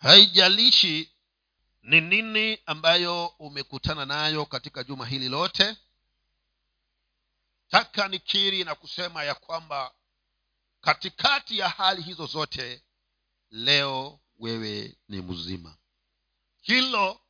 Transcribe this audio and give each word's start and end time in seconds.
haijalishi 0.00 1.12
ni 1.82 2.00
nini 2.00 2.58
ambayo 2.66 3.26
umekutana 3.26 4.06
nayo 4.06 4.46
katika 4.46 4.84
juma 4.84 5.06
hili 5.06 5.28
lote 5.28 5.76
taka 7.68 8.08
nikiri 8.08 8.64
na 8.64 8.74
kusema 8.74 9.24
ya 9.24 9.34
kwamba 9.34 9.94
katikati 10.80 11.58
ya 11.58 11.68
hali 11.68 12.02
hizo 12.02 12.26
zote 12.26 12.82
leo 13.50 14.20
wewe 14.38 14.96
ni 15.08 15.20
mzima. 15.22 15.76
Hilo 16.60 17.20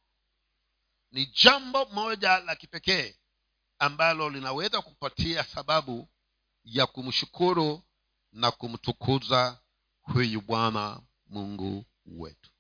ni 1.11 1.27
jambo 1.27 1.85
moja 1.85 2.39
la 2.39 2.57
kipekee 2.57 3.17
ambalo 3.79 4.31
linaweza 4.31 4.83
kupatia 4.83 5.45
sababu 5.45 6.09
ya 6.65 6.87
kumshukuru 6.87 7.83
na 8.33 8.51
kumtukuza 8.51 9.61
huyu 10.01 10.41
bwana 10.41 11.03
mungu 11.27 11.85
wetu 12.07 12.51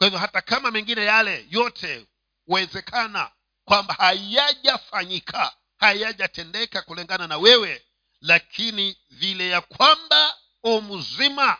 kwa 0.00 0.06
hivyo 0.06 0.18
hata 0.18 0.40
kama 0.40 0.70
mengine 0.70 1.04
yale 1.04 1.46
yote 1.50 2.06
huwezekana 2.46 3.32
kwamba 3.64 3.94
hayajafanyika 3.94 5.56
hayajatendeka 5.76 6.82
kulingana 6.82 7.26
na 7.26 7.38
wewe 7.38 7.84
lakini 8.20 8.96
vile 9.10 9.48
ya 9.48 9.60
kwamba 9.60 10.38
umzima 10.62 11.58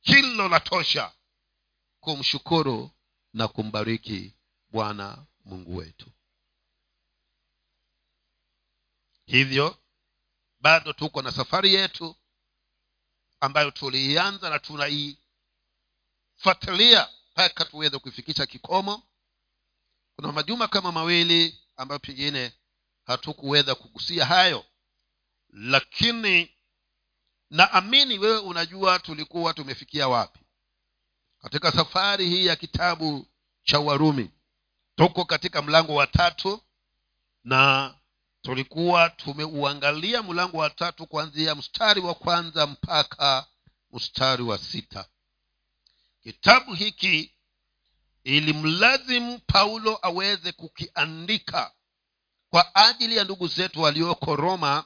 hilo 0.00 0.48
la 0.48 0.60
tosha 0.60 1.12
kumshukuru 2.00 2.90
na 3.32 3.48
kumbariki 3.48 4.34
bwana 4.70 5.26
mungu 5.44 5.76
wetu. 5.76 6.10
Hivyo 9.26 9.78
bado 10.60 10.92
tuko 10.92 11.22
na 11.22 11.32
safari 11.32 11.74
yetu 11.74 12.16
ambayo 13.40 13.70
tuliianza 13.70 14.50
na 14.50 14.58
tunaifuatilia 16.42 17.08
mpaka 17.32 17.64
tuweze 17.64 17.98
kuifikisha 17.98 18.46
kikomo. 18.46 19.02
Kuna 20.16 20.32
majuma 20.32 20.68
kama 20.68 20.92
mawili 20.92 21.60
ambayo 21.76 21.98
pengine 21.98 22.52
hatukuweza 23.06 23.74
kugusia 23.74 24.26
hayo. 24.26 24.64
Lakini 25.50 26.50
naamini 27.50 28.18
wewe 28.18 28.38
unajua 28.38 28.98
tulikuwa 28.98 29.54
tumefikia 29.54 30.08
wapi. 30.08 30.40
Katika 31.42 31.72
safari 31.72 32.28
hii 32.28 32.46
ya 32.46 32.56
kitabu 32.56 33.26
cha 33.64 33.78
warumi 33.80 34.30
tuko 34.96 35.24
katika 35.24 35.62
mlango 35.62 35.94
wa 35.94 36.06
tatu 36.06 36.60
na 37.44 37.94
tulikuwa 38.42 39.10
tumeuangalia 39.10 40.22
mlango 40.22 40.56
wa 40.58 40.70
tatu 40.70 41.06
kuanzia 41.06 41.54
mstari 41.54 42.00
wa 42.00 42.14
kwanza 42.14 42.66
mpaka 42.66 43.46
mstari 43.92 44.42
wa 44.42 44.58
sita 44.58 45.08
kitabu 46.32 46.74
hiki 46.74 47.34
ilimlazimu 48.24 49.38
paulo 49.38 49.98
aweze 50.02 50.52
kukiandika 50.52 51.74
kwa 52.50 52.74
ajili 52.74 53.16
ya 53.16 53.24
ndugu 53.24 53.48
zetu 53.48 53.80
walioko 53.82 54.36
roma 54.36 54.84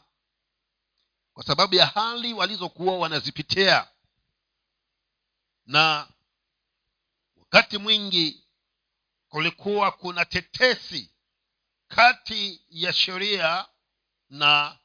kwa 1.35 1.45
sababu 1.45 1.75
ya 1.75 1.87
hali 1.87 2.33
walizokuwa 2.35 2.99
wanazipitia. 2.99 3.89
Na 5.67 6.09
wakati 7.37 7.79
mwingi 7.79 8.45
kulikuwa 9.29 9.93
kuna 9.93 10.25
tetesi 10.25 11.11
kati 11.89 12.63
ya 12.71 12.93
sheria 12.93 13.67
na 14.31 14.79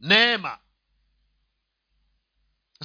neema 0.00 0.58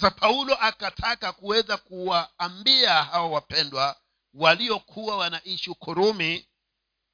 sasa 0.02 0.12
paulo 0.12 0.56
akataka 0.56 1.32
kuweza 1.34 1.78
kuwaambia 1.78 3.04
hawa 3.04 3.28
wapendwa 3.30 4.02
waliokuwa 4.34 5.18
wanaishi 5.18 5.70
ukurumi 5.70 6.48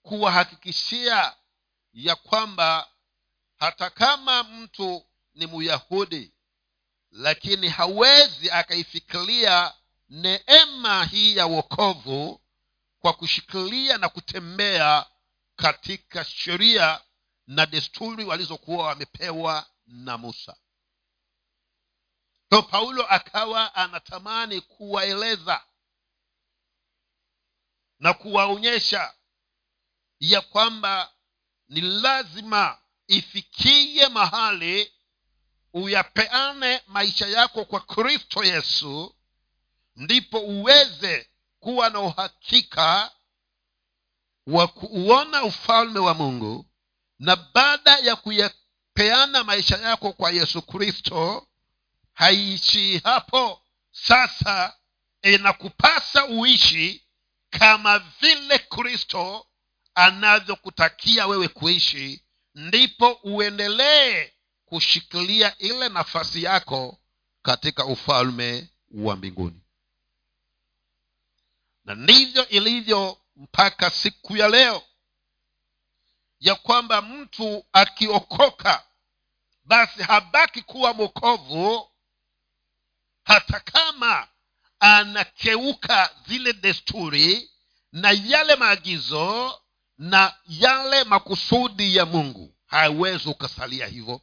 kuwahakikishia 0.02 1.36
ya 1.94 2.16
kwamba 2.16 2.88
hata 3.60 3.90
kama 3.90 4.44
mtu 4.44 5.06
ni 5.36 5.48
myahudi 5.48 6.34
lakini 7.12 7.70
hawezi 7.70 8.52
akaifikiria 8.52 9.74
neema 10.10 11.06
hii 11.06 11.36
ya 11.36 11.46
wokovu 11.46 12.42
kwa 13.00 13.14
kushikilia 13.14 13.98
na 13.98 14.10
kutembea 14.10 15.06
katika 15.56 16.24
sheria 16.26 17.02
na 17.48 17.66
desturi 17.66 18.26
walizokuwa 18.26 18.88
wamepewa 18.88 19.66
na 19.88 20.18
musa 20.18 20.56
so 22.50 22.62
paulo 22.62 23.04
akawa 23.08 23.76
anatamani 23.76 24.62
kuwaeleza 24.62 25.64
na 28.00 28.14
kuwaonyesha 28.14 29.14
ya 30.20 30.42
kwamba 30.42 31.12
ni 31.70 31.82
lazima 31.82 32.78
ifikie 33.08 34.08
mahali 34.08 34.94
uyapeane 35.74 36.82
maisha 36.88 37.28
yako 37.28 37.66
kwa 37.66 37.80
kristo 37.80 38.44
yesu 38.44 39.16
ndipo 39.96 40.40
uweze 40.40 41.30
kuwa 41.60 41.90
na 41.90 42.00
uhakika 42.00 43.12
wa 44.48 44.68
kuuona 44.68 45.44
ufalme 45.44 46.00
wa 46.00 46.14
mungu 46.14 46.66
na 47.20 47.36
baada 47.36 47.98
ya 47.98 48.16
kuyapeana 48.16 49.44
maisha 49.44 49.78
yako 49.78 50.14
kwa 50.14 50.32
yesu 50.32 50.62
kristo 50.62 51.47
haiishii 52.18 52.98
hapo. 53.04 53.62
Sasa 53.92 54.78
inakupasa 55.22 56.26
uishi 56.26 57.08
kama 57.50 58.00
vile 58.00 58.58
kristo 58.60 59.48
anavyokutakia 59.96 61.28
wewe 61.28 61.48
kuishi. 61.48 62.24
Ndipo 62.56 63.12
uendelee 63.24 64.34
kushikilia 64.66 65.58
ile 65.58 65.90
nafasi 65.90 66.44
yako 66.44 67.00
katika 67.42 67.86
ufalme 67.86 68.70
wa 68.92 69.16
mbinguni. 69.16 69.62
Na 71.86 71.96
ndivyo 71.96 72.48
ilivyo 72.50 73.18
mpaka 73.36 73.90
siku 73.90 74.38
ya 74.38 74.48
leo 74.48 74.84
ya 76.40 76.56
kwamba 76.56 77.02
mtu 77.02 77.66
akiokoka 77.74 78.86
basi 79.64 80.04
habaki 80.04 80.62
kuwa 80.62 80.94
mwokovu 80.94 81.92
hata 83.28 83.60
kama 83.60 84.28
anakeuka 84.80 86.10
zile 86.28 86.54
desturi 86.54 87.52
na 87.92 88.12
yale 88.12 88.56
maagizo 88.56 89.60
na 89.98 90.34
yale 90.48 91.04
makusudi 91.04 91.96
ya 91.96 92.06
mungu 92.06 92.56
hawezi 92.66 93.30
ukasalia 93.30 93.88
hivyo. 93.88 94.22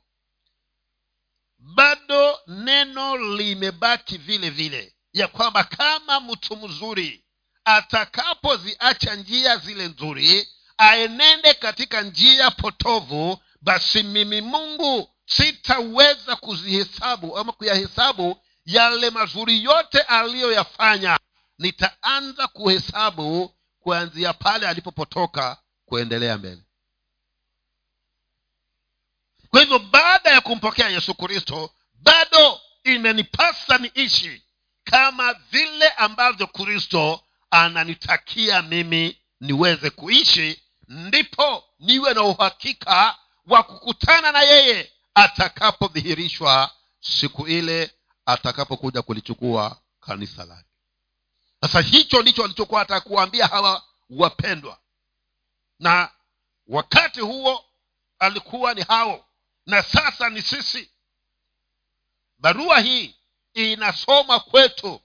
Bado 1.58 2.38
neno 2.46 3.16
limebaki 3.36 4.18
vile 4.18 4.50
vile 4.50 4.94
ya 5.12 5.28
kwamba 5.28 5.64
kama 5.64 6.20
mtu 6.20 6.56
mzuri 6.56 7.24
atakapoziacha 7.64 9.14
njia 9.14 9.56
zile 9.56 9.88
nzuri 9.88 10.48
aenende 10.78 11.54
katika 11.54 12.02
njia 12.02 12.50
potovu 12.50 13.38
basi 13.60 14.02
mimi 14.02 14.40
mungu 14.40 15.10
sitaweza 15.26 16.36
kuzihesabu 16.36 17.38
ama 17.38 17.52
kuyahesabu 17.52 18.40
yale 18.66 19.10
mazuri 19.10 19.64
yote 19.64 20.00
aliyoyafanya 20.00 21.18
nitaanza 21.58 22.46
kuhesabu 22.46 23.54
kuanzia 23.80 24.32
pale 24.32 24.68
alipopotoka 24.68 25.56
kuendelea 25.86 26.38
mbele. 26.38 26.62
Kwa 29.50 29.60
hivyo 29.60 29.78
baada 29.78 30.30
ya 30.30 30.40
kumpokea 30.40 30.88
yesu 30.88 31.14
kristo 31.14 31.70
bado 31.94 32.60
imenipasa 32.84 33.78
niishi 33.78 34.42
kama 34.84 35.34
vile 35.34 35.88
ambavyo 35.88 36.46
kristo 36.46 37.20
ananitakia 37.50 38.62
mimi 38.62 39.18
niweze 39.40 39.90
kuishi 39.90 40.62
ndipo 40.88 41.64
niwe 41.78 42.14
na 42.14 42.22
uhakika 42.22 43.18
wa 43.46 43.62
kukutana 43.62 44.32
na 44.32 44.42
yeye 44.42 44.92
atakapodhihirishwa 45.14 46.70
siku 47.00 47.46
ile 47.48 47.90
atakapokuja 48.26 49.02
kulichukua 49.02 49.80
kanisa 50.00 50.44
lake. 50.44 50.68
Sasa 51.60 51.80
hicho 51.80 52.22
ndicho 52.22 52.44
alichokuwa 52.44 52.82
atakuambia 52.82 53.46
hawa 53.46 53.84
wapendwa. 54.10 54.78
Na 55.78 56.10
wakati 56.66 57.20
huo 57.20 57.64
alikuwa 58.18 58.74
ni 58.74 58.82
hao. 58.82 59.26
Na 59.66 59.82
sasa 59.82 60.30
ni 60.30 60.42
sisi. 60.42 60.90
Barua 62.38 62.80
hii 62.80 63.14
inasoma 63.54 64.40
kwetu 64.40 65.00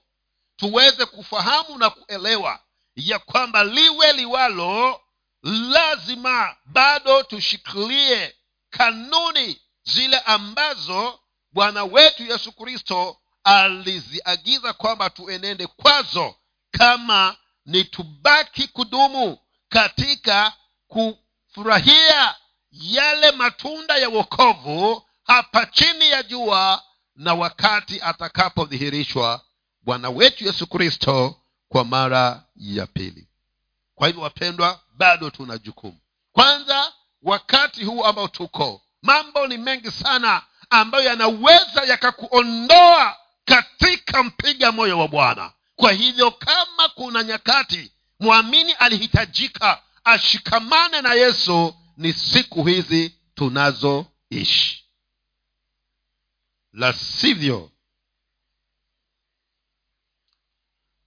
tuweze 0.56 1.06
kufahamu 1.06 1.78
na 1.78 1.90
kuelewa 1.90 2.60
ya 2.96 3.18
kwamba 3.18 3.64
liwe 3.64 4.12
liwalo 4.12 5.00
lazima 5.42 6.56
bado 6.64 7.22
tushikilie 7.22 8.36
kanuni 8.70 9.60
zile 9.82 10.18
ambazo 10.18 11.20
bwana 11.52 11.84
wetu 11.84 12.22
yesu 12.24 12.52
kristo 12.52 13.16
aliziagiza 13.44 14.72
kwamba 14.72 15.10
tuenende 15.10 15.66
kwazo 15.66 16.34
kama 16.70 17.36
ni 17.66 17.84
tubaki 17.84 18.68
kudumu 18.68 19.38
katika 19.68 20.52
kufurahia 20.88 22.34
yale 22.72 23.30
matunda 23.30 23.96
ya 23.96 24.08
wokovu 24.08 25.02
hapa 25.24 25.66
chini 25.66 26.10
ya 26.10 26.22
jua 26.22 26.82
na 27.16 27.34
wakati 27.34 28.00
atakapodhihirishwa 28.00 29.40
bwana 29.82 30.10
wetu 30.10 30.44
yesu 30.44 30.66
kristo 30.66 31.36
kwa 31.68 31.84
mara 31.84 32.44
ya 32.56 32.86
pili. 32.86 33.28
Kwa 33.94 34.06
hivyo 34.06 34.22
wapendwa 34.22 34.80
bado 34.96 35.30
tuna 35.30 35.58
jukumu. 35.58 35.98
Kwanza 36.32 36.92
wakati 37.22 37.84
huu 37.84 38.04
ambao 38.04 38.28
tuko 38.28 38.82
mambo 39.02 39.46
ni 39.46 39.58
mengi 39.58 39.90
sana 39.90 40.42
ambayo 40.70 41.04
yanaweza 41.04 41.84
yakakuondoa 41.84 43.16
katika 43.44 44.22
mpiga 44.22 44.72
moyo 44.72 44.98
wa 44.98 45.08
bwana. 45.08 45.52
Kwa 45.76 45.92
hivyo 45.92 46.30
kama 46.30 46.88
kuna 46.88 47.22
nyakati 47.22 47.92
mwamini 48.20 48.72
alihitajika 48.72 49.82
ashikamane 50.04 51.00
na 51.02 51.14
yesu 51.14 51.74
ni 51.96 52.12
siku 52.12 52.64
hizi 52.64 53.14
tunazoishi. 53.34 54.84
La 56.72 56.92
sivyo 56.92 57.70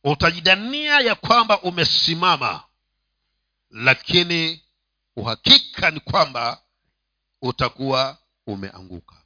utajidania 0.04 1.00
ya 1.00 1.16
kwamba 1.16 1.62
umesimama 1.62 2.64
lakini 3.70 4.64
uhakika 5.16 5.92
ni 5.92 6.00
kwamba 6.00 6.62
utakuwa 7.42 8.18
umeanguka 8.48 9.23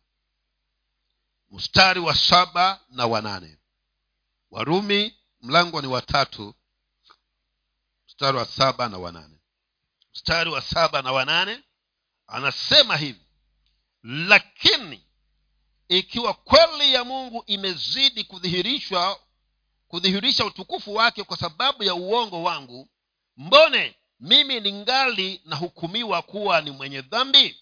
mstari 1.52 2.00
wa 2.00 2.16
saba 2.16 2.82
na 2.90 3.06
wanane 3.06 3.58
warumi 4.52 5.18
mlango 5.42 5.82
ni 5.82 5.88
watatu 5.88 6.56
mstari 8.08 8.38
wa 8.38 8.46
saba 8.46 8.90
na 8.90 8.98
wanane 8.98 9.40
mstari 10.14 10.50
wa 10.50 10.62
saba 10.62 11.02
na 11.02 11.12
wanane 11.12 11.64
anasema 12.28 12.98
hivi 12.98 13.22
lakini 14.04 15.04
ikiwa 15.88 16.34
kweli 16.34 16.94
ya 16.94 17.04
mungu 17.04 17.44
imezidi 17.48 18.24
kudhihirishwa 18.24 19.20
kudhihirisha 19.88 20.46
utukufu 20.46 20.96
wake 20.96 21.24
kwa 21.24 21.38
sababu 21.38 21.84
ya 21.84 21.96
uongo 21.96 22.44
wangu 22.44 22.90
mbone 23.38 23.96
mimi 24.20 24.60
ningali 24.60 25.42
nahukumiwa 25.46 26.22
kuwa 26.22 26.62
ni 26.62 26.72
mwenye 26.72 27.02
dhambi? 27.02 27.62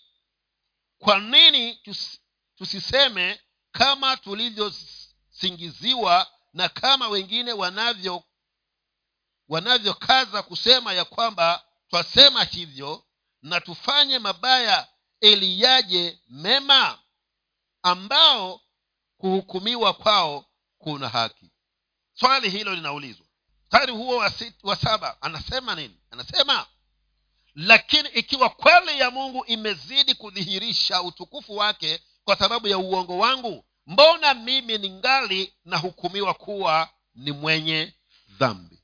Kwa 0.97 1.19
nini 1.19 1.79
tusiseme 2.57 3.41
kama 3.77 4.17
tulivyosingiziwa 4.17 6.27
na 6.53 6.69
kama 6.69 7.07
wengine 7.07 7.53
wanavyo 7.53 8.23
wanavyokaza 9.49 10.43
kusema 10.43 10.93
ya 10.93 11.05
kwamba 11.05 11.63
twasema 11.89 12.43
hivyo 12.43 13.03
na 13.41 13.61
tufanye 13.61 14.19
mabaya 14.19 14.87
eliyaje 15.21 16.19
mema 16.29 16.99
ambao 17.83 18.61
kuhukumiwa 19.17 19.93
kwao 19.93 20.45
kuna 20.77 21.09
haki. 21.09 21.51
Swali 22.13 22.49
hilo 22.49 22.75
linaulizwa. 22.75 23.25
Mstari 23.65 23.91
huo 23.93 24.17
wa, 24.17 24.29
sit, 24.31 24.55
wa 24.63 24.75
saba 24.75 25.21
anasema 25.21 25.75
nini? 25.75 25.97
Anasema 26.11 26.67
lakini 27.55 28.09
ikiwa 28.09 28.49
kweli 28.49 28.99
ya 28.99 29.11
mungu 29.11 29.45
imezidi 29.45 30.15
kudhihirisha 30.15 31.01
utukufu 31.01 31.55
wake 31.55 32.01
kwa 32.25 32.35
sababu 32.35 32.67
ya 32.67 32.77
uongo 32.77 33.17
wangu? 33.17 33.65
Mbona 33.87 34.33
mimi 34.33 34.77
ningali 34.77 35.53
nahukumiwa 35.65 36.33
kuwa 36.33 36.89
ni 37.15 37.31
mwenye 37.31 37.93
dhambi? 38.29 38.79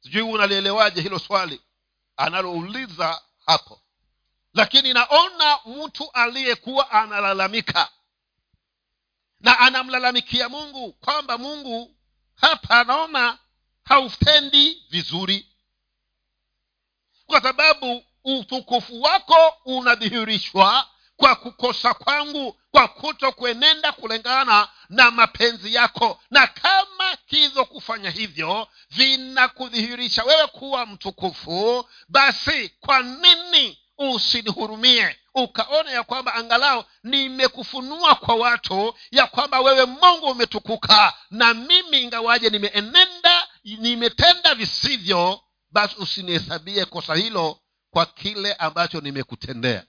Sijui 0.00 0.22
unalielewaje 0.22 1.00
hilo 1.00 1.18
swali 1.18 1.60
analouliza 2.16 3.22
hapo. 3.46 3.80
Lakini 4.54 4.92
naona 4.92 5.58
mtu 5.66 6.10
aliyekuwa 6.12 6.90
analalamika 6.90 7.88
na 9.40 9.58
anamlalamikia 9.58 10.48
mungu 10.48 10.92
kwamba 10.92 11.38
mungu 11.38 11.96
hapa 12.34 12.80
anaona 12.80 13.38
hautendi 13.84 14.82
vizuri. 14.90 15.48
Kwa 17.26 17.40
sababu 17.40 18.04
utukufu 18.24 19.02
wako 19.02 19.54
unadhihirishwa 19.64 20.88
kwa 21.16 21.36
kukosa 21.36 21.94
kwangu 21.94 22.60
kwa 22.74 22.88
kuto 22.88 23.32
kuenenda 23.32 23.92
kulingana 23.92 24.68
na 24.88 25.10
mapenzi 25.10 25.74
yako. 25.74 26.20
Na 26.30 26.46
kama 26.46 27.16
hivyo 27.26 27.64
kufanya 27.64 28.10
hivyo 28.10 28.68
vinakudhihirisha 28.90 30.24
wewe 30.24 30.46
kuwa 30.46 30.86
mtukufu 30.86 31.88
basi 32.08 32.68
kwa 32.80 33.02
nini 33.02 33.78
usinihurumie? 33.98 35.16
Ukaona 35.34 35.90
ya 35.90 36.02
kwamba 36.02 36.34
angalau 36.34 36.84
nimekufunua 37.04 38.14
kwa 38.14 38.34
watu 38.34 38.94
ya 39.10 39.26
kwamba 39.26 39.60
wewe 39.60 39.84
mungu 39.84 40.26
umetukuka 40.26 41.14
na 41.30 41.54
mimi 41.54 42.00
ingawaje 42.02 42.50
nimeenenda 42.50 43.48
nimetenda 43.64 44.54
visivyo 44.54 45.40
basi 45.70 45.94
usinihesabie 45.98 46.84
kosa 46.84 47.14
hilo 47.14 47.60
kwa 47.90 48.06
kile 48.06 48.52
ambacho 48.54 49.00
nimekutendea 49.00 49.84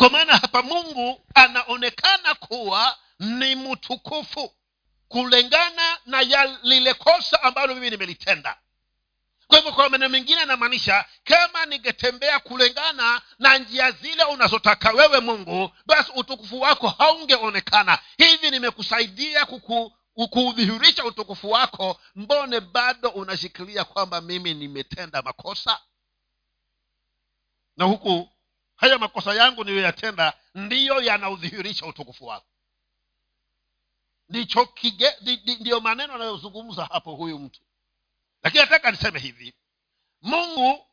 kwa 0.00 0.10
maana 0.10 0.36
hapa 0.36 0.62
mungu 0.62 1.26
anaonekana 1.34 2.34
kuwa 2.34 2.98
ni 3.18 3.54
mtukufu 3.56 4.54
kulingana 5.08 5.98
na 6.06 6.20
ya 6.20 6.58
lile 6.62 6.94
kosa 6.94 7.42
ambalo 7.42 7.74
mimi 7.74 7.90
nimelitenda. 7.90 8.58
Kwa 9.46 9.58
hivyo 9.58 9.72
kwa 9.72 9.88
maneno 9.88 10.08
mengine 10.08 10.40
anamaanisha 10.40 11.04
kama 11.24 11.66
ningetembea 11.66 12.38
kulingana 12.38 13.22
na 13.38 13.58
njia 13.58 13.90
zile 13.90 14.24
unazotaka 14.24 14.90
wewe 14.92 15.20
mungu 15.20 15.70
basi 15.86 16.12
utukufu 16.16 16.60
wako 16.60 16.88
haungeonekana. 16.88 17.98
Hivi 18.18 18.50
nimekusaidia 18.50 19.46
kuku 19.46 19.92
kuudhihirisha 20.30 21.04
utukufu 21.04 21.50
wako 21.50 22.00
mbone 22.16 22.60
bado 22.60 23.08
unashikilia 23.08 23.84
kwamba 23.84 24.20
mimi 24.20 24.54
nimetenda 24.54 25.22
makosa? 25.22 25.80
Na 27.76 27.84
huku 27.84 28.28
haya 28.80 28.98
makosa 28.98 29.34
yangu 29.34 29.64
niliyoyatenda 29.64 30.32
ndiyo 30.54 31.00
yanaudhihirisha 31.02 31.86
utukufu 31.86 32.26
wako. 32.26 32.46
Ndicho 34.28 34.68
ndiyo 35.60 35.80
maneno 35.80 36.14
anayozungumza 36.14 36.84
hapo 36.84 37.14
huyu 37.14 37.38
mtu. 37.38 37.60
Lakini 38.42 38.64
nataka 38.64 38.90
niseme 38.90 39.18
hivi. 39.20 39.54
Mungu 40.22 40.86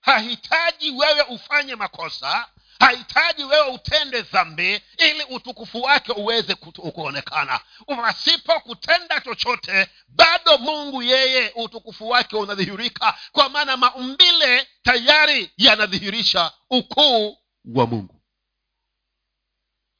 hahitaji 0.00 0.90
wewe 0.90 1.22
ufanye 1.22 1.76
makosa 1.76 2.48
hahitaji 2.78 3.44
wewe 3.44 3.70
utende 3.70 4.22
dhambi 4.22 4.80
ili 4.98 5.24
utukufu 5.30 5.82
wake 5.82 6.12
uweze 6.12 6.54
kuonekana. 6.54 7.60
Wasipokutenda 7.86 9.20
chochote 9.20 9.88
bado 10.08 10.58
mungu 10.58 11.02
yeye 11.02 11.52
utukufu 11.54 12.08
wake 12.08 12.36
unadhihirika 12.36 13.18
kwa 13.32 13.48
maana 13.48 13.76
maumbile 13.76 14.68
tayari 14.82 15.50
yanadhihirisha 15.56 16.52
ukuu 16.70 17.38
wa 17.74 17.86
mungu. 17.86 18.22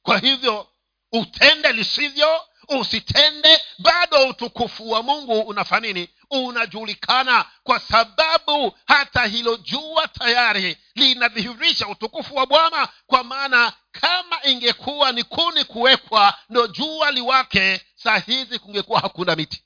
Kwa 0.02 0.18
hivyo 0.18 0.68
utende 1.12 1.72
lisivyo 1.72 2.40
usitende 2.68 3.60
bado 3.78 4.28
utukufu 4.28 4.90
wa 4.90 5.02
mungu 5.02 5.40
unafanya 5.40 5.86
nini? 5.92 6.08
Unajulikana 6.30 7.44
kwa 7.62 7.80
sababu 7.80 8.78
hata 8.86 9.24
hilo 9.26 9.56
jua 9.56 10.08
tayari 10.08 10.76
linadhihirisha 10.94 11.88
utukufu 11.88 12.36
wa 12.36 12.46
bwana 12.46 12.88
kwa 13.06 13.24
maana 13.24 13.72
kama 13.92 14.44
ingekuwa 14.44 15.12
ni 15.12 15.24
kuni 15.24 15.64
kuwekwa 15.64 16.34
ndo 16.50 16.66
jua 16.66 17.10
liwake 17.10 17.80
saa 17.94 18.18
hizi 18.18 18.58
kungekuwa 18.58 19.00
hakuna 19.00 19.36
miti. 19.36 19.62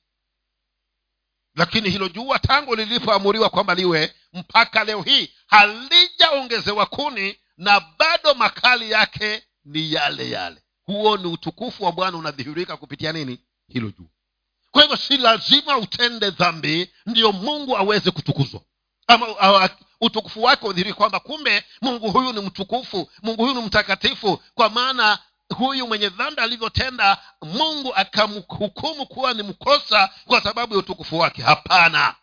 Lakini 1.55 1.91
hilo 1.91 2.09
jua 2.09 2.39
tangu 2.39 2.75
lilipoamuriwa 2.77 3.51
kwamba 3.51 3.75
liwe 3.75 4.15
mpaka 4.33 4.85
leo 4.85 5.03
hii 5.03 5.33
halijaongezewa 5.47 6.87
kuni 6.87 7.39
na 7.57 7.81
bado 7.81 8.35
makali 8.35 8.91
yake 8.91 9.43
ni 9.65 9.93
yale 9.93 10.31
yale 10.31 10.63
huo 10.87 11.17
ni 11.17 11.27
utukufu 11.27 11.85
wa 11.85 11.93
bwana 11.93 12.19
unadhihirika 12.19 12.77
kupitia 12.77 13.13
nini? 13.13 13.39
Hilo 13.69 13.91
juu. 13.91 14.09
Kwa 14.71 14.83
hivyo 14.83 14.97
si 14.97 15.17
lazima 15.17 15.77
utende 15.79 16.31
dhambi 16.31 16.91
ndiyo 17.07 17.33
mungu 17.33 17.77
aweze 17.77 18.11
kutukuzwa. 18.11 18.61
Ama 19.07 19.71
utukufu 20.01 20.43
wake 20.43 20.67
udhihiri 20.67 20.95
kwamba 20.95 21.21
kumbe 21.21 21.65
mungu 21.83 22.11
huyu 22.11 22.33
ni 22.33 22.41
mtukufu 22.41 23.11
mungu 23.23 23.43
huyu 23.43 23.55
ni 23.55 23.63
mtakatifu. 23.63 24.43
Kwa 24.55 24.69
maana 24.71 25.19
huyu 25.57 25.87
mwenye 25.87 26.09
dhambi 26.09 26.41
alivyotenda 26.43 27.19
mungu 27.43 27.95
akamhukumu 27.95 29.07
kuwa 29.07 29.35
ni 29.35 29.43
mkosa 29.43 30.11
kwa 30.27 30.41
sababu 30.41 30.75
ya 30.75 30.79
utukufu 30.81 31.19
wake. 31.19 31.43
Hapana. 31.43 32.15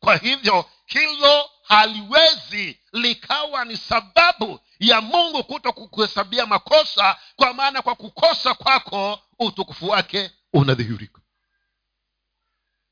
Kwa 0.00 0.16
hivyo 0.16 0.64
hilo 0.86 1.50
haliwezi 1.68 2.80
likawa 2.92 3.64
ni 3.64 3.76
sababu 3.76 4.60
ya 4.80 5.00
mungu 5.00 5.44
kuto 5.44 5.72
kukuhesabia 5.72 6.46
makosa 6.46 7.16
kwa 7.36 7.54
maana 7.54 7.82
kwa 7.82 7.94
kukosa 7.94 8.54
kwako 8.54 9.20
utukufu 9.38 9.88
wake 9.88 10.30
unadhihirika. 10.52 11.20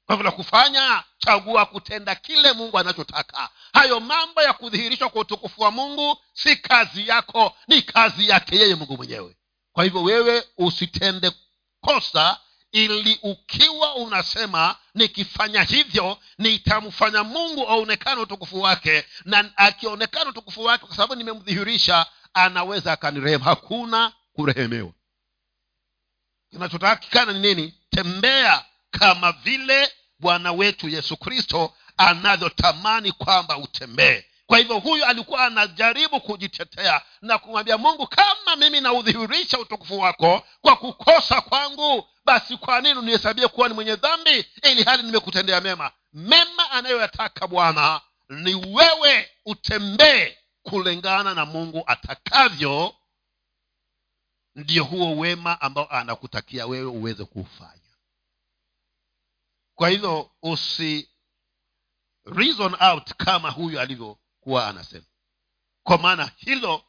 Kwa 0.07 0.17
la 0.17 0.31
kufanya 0.31 1.05
chagua 1.19 1.67
kutenda 1.67 2.15
kile 2.15 2.53
mungu 2.53 2.79
anachotaka. 2.79 3.49
Hayo 3.73 4.01
mambo 4.01 4.43
ya 4.43 4.53
kudhihirishwa 4.53 5.09
kwa 5.09 5.21
utukufu 5.21 5.63
wa 5.63 5.71
mungu 5.71 6.19
si 6.33 6.57
kazi 6.57 7.09
yako 7.09 7.57
ni 7.69 7.83
kazi 7.83 8.29
yake 8.29 8.57
yeye 8.57 8.75
mungu 8.75 8.97
mwenyewe. 8.97 9.37
Kwa 9.73 9.85
hivyo 9.85 10.03
wewe 10.03 10.45
usitende 10.59 11.33
kosa 11.81 12.41
ili 12.77 13.19
ukiwa 13.23 13.95
unasema 13.95 14.77
nikifanya 14.95 15.63
hivyo 15.63 16.19
nitamfanya 16.39 17.25
mungu 17.25 17.69
aonekane 17.69 18.21
utukufu 18.21 18.61
wake. 18.61 19.05
Na 19.25 19.51
akionekana 19.57 20.31
utukufu 20.31 20.65
wake 20.65 20.87
kwa 20.87 20.97
sababu 20.97 21.15
nimemdhihirisha 21.15 22.07
anaweza 22.35 22.93
akanirehemu. 22.93 23.45
Hakuna 23.45 24.13
kurehemewa. 24.33 24.93
Kinachotakikana 26.51 27.33
ni 27.33 27.39
nini? 27.39 27.75
Tembea 27.91 28.65
kama 28.91 29.33
vile 29.33 29.93
bwana 30.19 30.53
wetu 30.53 30.89
yesu 30.89 31.17
kristo 31.17 31.75
anavyotamani 31.97 33.13
kwamba 33.13 33.59
utembee. 33.59 34.25
Kwa 34.47 34.59
hivyo 34.59 34.79
huyu 34.79 35.05
alikuwa 35.05 35.45
anajaribu 35.47 36.21
kujitetea 36.21 37.03
na 37.23 37.39
kumwambia 37.39 37.79
mungu 37.79 38.07
kama 38.07 38.57
mimi 38.57 38.81
naudhihirisha 38.81 39.59
utukufu 39.59 39.99
wako 39.99 40.47
kwa 40.61 40.77
kukosa 40.77 41.41
kwangu 41.41 42.09
basi 42.27 42.57
kwa 42.57 42.81
nini 42.81 42.99
unihesabia 42.99 43.49
kuwa 43.49 43.69
ni 43.69 43.75
mwenye 43.75 43.97
dhambi 43.97 44.47
ili 44.63 44.83
hali 44.83 45.03
nimekutendea 45.03 45.61
mema? 45.61 45.93
Mema 46.13 46.71
anayoyataka 46.71 47.47
bwana 47.49 48.01
ni 48.29 48.55
wewe 48.55 49.31
utembee 49.45 50.37
kulingana 50.63 51.35
na 51.35 51.45
mungu 51.47 51.85
atakavyo. 51.87 52.97
Ndio 54.55 54.85
huo 54.85 55.17
wema 55.17 55.61
ambao 55.61 55.91
anakutakia 55.91 56.67
wewe 56.67 56.87
uweze 56.87 57.25
kuufanya. 57.25 57.97
Kwa 59.75 59.89
hivyo 59.89 60.31
usi 60.43 61.11
reason 62.25 62.77
out 62.81 63.15
kama 63.15 63.51
huyu 63.51 63.81
alivyokuwa 63.81 64.69
anasema. 64.69 65.07
Kwa 65.83 65.99
maana 65.99 66.31
hilo 66.37 66.85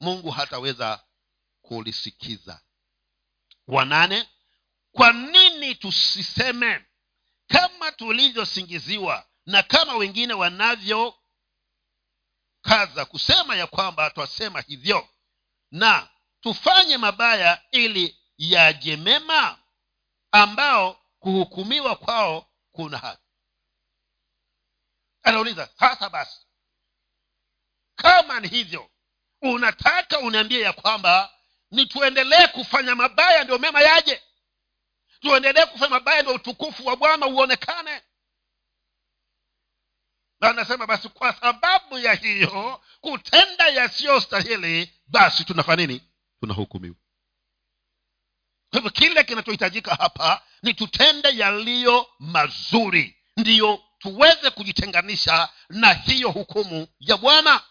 mungu 0.00 0.30
hataweza 0.30 1.04
kulisikiza. 1.62 2.60
Wanane 3.66 4.28
kwa 4.92 5.12
nini 5.12 5.74
tusiseme 5.74 6.84
kama 7.48 7.92
tulivyosingiziwa 7.92 9.26
na 9.46 9.62
kama 9.62 9.94
wengine 9.94 10.34
wanavyokaza 10.34 11.14
kusema 13.08 13.56
ya 13.56 13.66
kwamba 13.66 14.10
twasema 14.10 14.60
hivyo? 14.60 15.08
Na 15.70 16.08
tufanye 16.40 16.96
mabaya 16.98 17.62
ili 17.70 18.18
yaje 18.38 18.96
mema 18.96 19.58
ambao 20.32 21.00
kuhukumiwa 21.18 21.96
kwao 21.96 22.50
kuna 22.72 22.98
haki. 22.98 23.22
Anauliza 25.22 25.66
sasa 25.78 26.10
basi 26.10 26.46
kama 27.96 28.40
ni 28.40 28.48
hivyo 28.48 28.90
unataka 29.42 30.18
uniambie 30.18 30.60
ya 30.60 30.72
kwamba 30.72 31.34
ni 31.70 31.86
tuendelee 31.86 32.46
kufanya 32.46 32.94
mabaya 32.94 33.44
ndio 33.44 33.58
mema 33.58 33.80
yaje 33.80 34.22
tuendelee 35.20 35.66
kufanya 35.66 35.90
mabaya 35.90 36.22
ndio 36.22 36.34
utukufu 36.34 36.86
wa 36.86 36.96
bwana 36.96 37.26
uonekane. 37.26 38.02
Na 40.40 40.50
anasema 40.50 40.86
basi 40.86 41.08
kwa 41.08 41.32
sababu 41.32 41.98
ya 41.98 42.14
hiyo 42.14 42.82
kutenda 43.00 43.68
yasiyostahili 43.68 44.92
basi 45.06 45.44
tunafanya 45.44 45.86
nini? 45.86 46.10
Tunahukumiwa. 46.40 46.96
Kwa 48.70 48.78
hivyo 48.78 48.90
kile 48.90 49.24
kinachohitajika 49.24 49.94
hapa 49.94 50.42
ni 50.62 50.74
tutende 50.74 51.28
yaliyo 51.36 52.06
mazuri 52.18 53.16
ndiyo 53.36 53.84
tuweze 53.98 54.50
kujitenganisha 54.50 55.48
na 55.68 55.92
hiyo 55.92 56.30
hukumu 56.30 56.88
ya 57.00 57.16
bwana. 57.16 57.64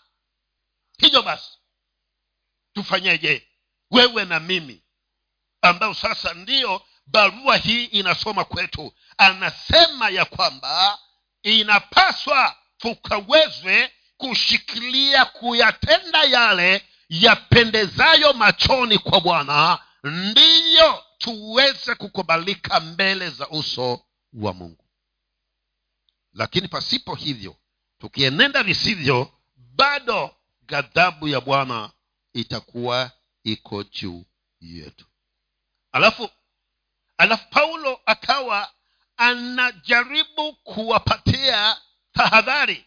Hivyo 0.98 1.22
basi 1.22 1.50
tufanyeje? 2.74 3.48
Wewe 3.92 4.26
na 4.26 4.40
mimi 4.40 4.84
ambayo 5.62 5.94
sasa 5.94 6.34
ndiyo 6.34 6.86
barua 7.12 7.58
hii 7.58 7.86
inasoma 7.86 8.44
kwetu. 8.46 8.94
Anasema 9.18 10.10
ya 10.10 10.26
kwamba 10.26 11.00
inapaswa 11.44 12.56
tukawezwe 12.78 13.92
kushikilia 14.18 15.26
kuyatenda 15.26 16.24
yale 16.24 16.86
yapendezayo 17.10 18.34
machoni 18.34 18.98
kwa 18.98 19.22
bwana 19.22 19.80
ndiyo 20.04 21.04
tuweze 21.18 21.96
kukubalika 21.96 22.80
mbele 22.80 23.30
za 23.30 23.48
uso 23.50 24.02
wa 24.34 24.54
mungu. 24.54 24.86
Lakini 26.34 26.68
pasipo 26.68 27.16
hivyo 27.16 27.56
tukienenda 28.00 28.64
visivyo 28.64 29.32
bado 29.56 30.36
ghadhabu 30.68 31.28
ya 31.28 31.42
bwana 31.42 31.92
itakuwa 32.34 33.12
iko 33.44 33.84
juu 33.84 34.26
yetu. 34.62 35.06
Alafu 35.92 36.30
alafu 37.20 37.50
paulo 37.50 38.02
akawa 38.06 38.72
anajaribu 39.18 40.54
kuwapatia 40.54 41.78
tahadhari 42.14 42.86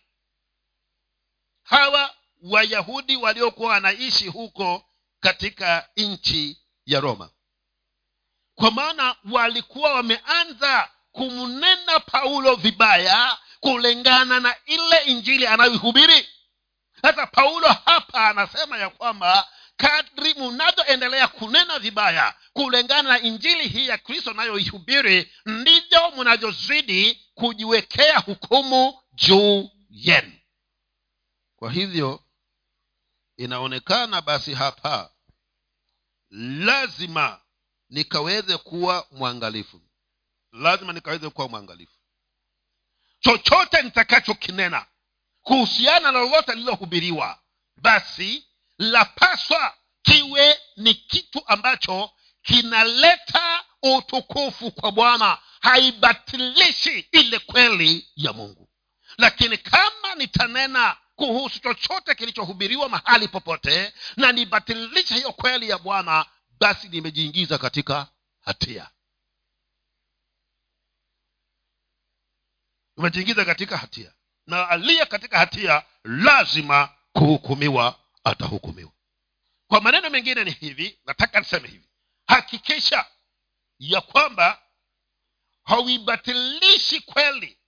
hawa 1.62 2.15
wayahudi 2.43 3.17
waliokuwa 3.17 3.71
wanaishi 3.73 4.29
huko 4.29 4.85
katika 5.21 5.89
nchi 5.97 6.59
ya 6.87 7.01
roma. 7.01 7.31
Kwa 8.55 8.71
maana 8.71 9.17
walikuwa 9.33 9.93
wameanza 9.95 10.91
kumnena 11.12 12.01
paulo 12.01 12.55
vibaya 12.55 13.39
kulingana 13.61 14.41
na 14.41 14.57
ile 14.67 14.99
injili 15.05 15.47
anayoihubiri. 15.47 16.29
Sasa 17.03 17.27
paulo 17.27 17.69
hapa 17.85 18.29
anasema 18.29 18.79
ya 18.79 18.91
kwamba 18.91 19.49
kadri 19.83 20.35
mnavyoendelea 20.35 21.29
kunena 21.29 21.79
vibaya 21.79 22.35
kulingana 22.53 23.09
na 23.09 23.21
injili 23.21 23.69
hii 23.69 23.89
ya 23.89 23.99
kristo 23.99 24.33
nayoihubiri 24.33 25.33
ndivyo 25.47 26.11
mnavyozidi 26.17 27.15
kujiwekea 27.35 28.19
hukumu 28.19 29.03
juu 29.12 29.71
yenu. 29.91 30.33
Kwa 31.57 31.73
hivyo 31.73 32.25
inaonekana 33.37 34.21
basi 34.23 34.55
hapa 34.55 35.11
lazima 36.65 37.41
nikaweze 37.89 38.57
kuwa 38.57 39.07
mwangalifu. 39.11 39.81
Lazima 40.53 40.93
nikaweze 40.93 41.31
kuwa 41.31 41.49
mwangalifu. 41.49 41.99
Chochote 43.21 43.83
nitakachokinena 43.83 44.87
kuhusiana 45.43 46.12
na 46.12 46.19
lolote 46.19 46.53
lililohubiriwa 46.53 47.39
basi 47.77 48.47
lapaswa 48.83 49.75
kiwe 50.03 50.59
ni 50.77 50.95
kitu 50.95 51.43
ambacho 51.47 52.11
kinaleta 52.43 53.65
utukufu 53.83 54.71
kwa 54.71 54.93
bwana. 54.93 55.39
Haibatilishi 55.61 56.99
ile 57.12 57.39
kweli 57.39 58.09
ya 58.17 58.33
mungu. 58.33 58.69
Lakini 59.19 59.59
kama 59.59 60.15
nitanena 60.17 60.97
kuhusu 61.17 61.59
chochote 61.61 62.15
kilichohubiriwa 62.15 62.89
mahali 62.89 63.29
popote 63.29 63.93
na 64.17 64.33
nibatilisha 64.33 65.15
hiyo 65.15 65.33
kweli 65.33 65.69
ya 65.69 65.79
bwana 65.79 66.27
basi 66.61 66.89
nimejiingiza 66.89 67.59
katika 67.59 68.07
hatia. 68.41 68.91
Umejiingiza 72.97 73.45
katika 73.45 73.77
hatia. 73.77 74.12
Na 74.47 74.69
aliye 74.69 75.07
katika 75.07 75.39
hatia 75.39 75.83
lazima 76.05 76.89
kuhukumiwa 77.12 78.02
atahukumiwa. 78.25 78.93
Kwa 79.69 79.81
maneno 79.81 80.11
mengine 80.11 80.45
ni 80.45 80.50
hivi 80.50 81.00
nataka 81.05 81.38
niseme 81.41 81.69
hivi. 81.69 81.88
Hakikisha 82.26 83.07
ya 83.79 84.00
kwamba 84.00 84.62
hauibatilishi 85.64 87.00
kweli 87.00 87.59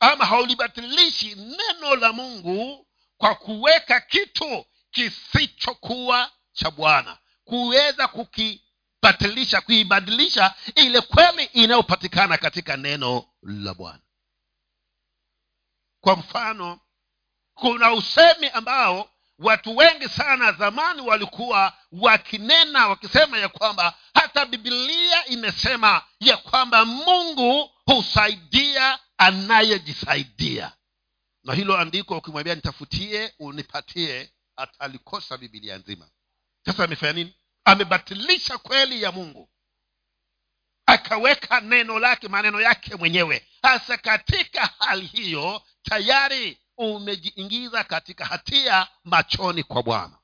ama 0.00 0.26
haulibatilishi 0.26 1.34
neno 1.34 1.96
la 1.96 2.12
mungu 2.12 2.86
kwa 3.16 3.34
kuweka 3.34 4.00
kitu 4.00 4.66
kisichokuwa 4.90 6.32
cha 6.52 6.70
bwana. 6.70 7.18
Kuweza 7.44 8.08
kukibatilisha 8.08 9.60
kuibadilisha 9.60 10.54
ile 10.74 11.00
kweli 11.00 11.44
inayopatikana 11.44 12.38
katika 12.38 12.76
neno 12.76 13.28
la 13.42 13.74
bwana. 13.74 14.00
Kwa 16.00 16.16
mfano 16.16 16.80
kuna 17.54 17.92
usemi 17.92 18.48
ambao 18.48 19.10
watu 19.38 19.76
wengi 19.76 20.08
sana 20.08 20.52
zamani 20.52 21.00
walikuwa 21.02 21.72
wakinena 21.92 22.88
wakisema 22.88 23.38
ya 23.38 23.48
kwamba 23.48 23.94
hata 24.14 24.46
bibilia 24.46 25.26
imesema 25.26 26.02
ya 26.20 26.36
kwamba 26.36 26.84
mungu 26.84 27.70
husaidia 27.86 28.98
anayejisaidia. 29.18 30.72
Na 31.44 31.54
hilo 31.54 31.78
andiko 31.78 32.16
ukimwambia 32.18 32.54
nitafutie 32.54 33.34
unipatie 33.38 34.32
atalikosa 34.56 35.38
bibilia 35.38 35.78
nzima. 35.78 36.08
Sasa 36.66 36.84
amefanya 36.84 37.12
nini? 37.12 37.34
Amebatilisha 37.64 38.58
kweli 38.58 39.02
ya 39.02 39.12
mungu. 39.12 39.48
Akaweka 40.86 41.60
neno 41.60 41.98
lake 41.98 42.28
maneno 42.28 42.60
yake 42.60 42.96
mwenyewe. 42.96 43.46
Hasa 43.62 43.96
katika 43.98 44.66
hali 44.78 45.06
hiyo 45.06 45.62
tayari 45.82 46.58
umejiingiza 46.78 47.84
katika 47.84 48.24
hatia 48.24 48.86
machoni 49.04 49.62
kwa 49.62 49.82
bwana. 49.82 50.18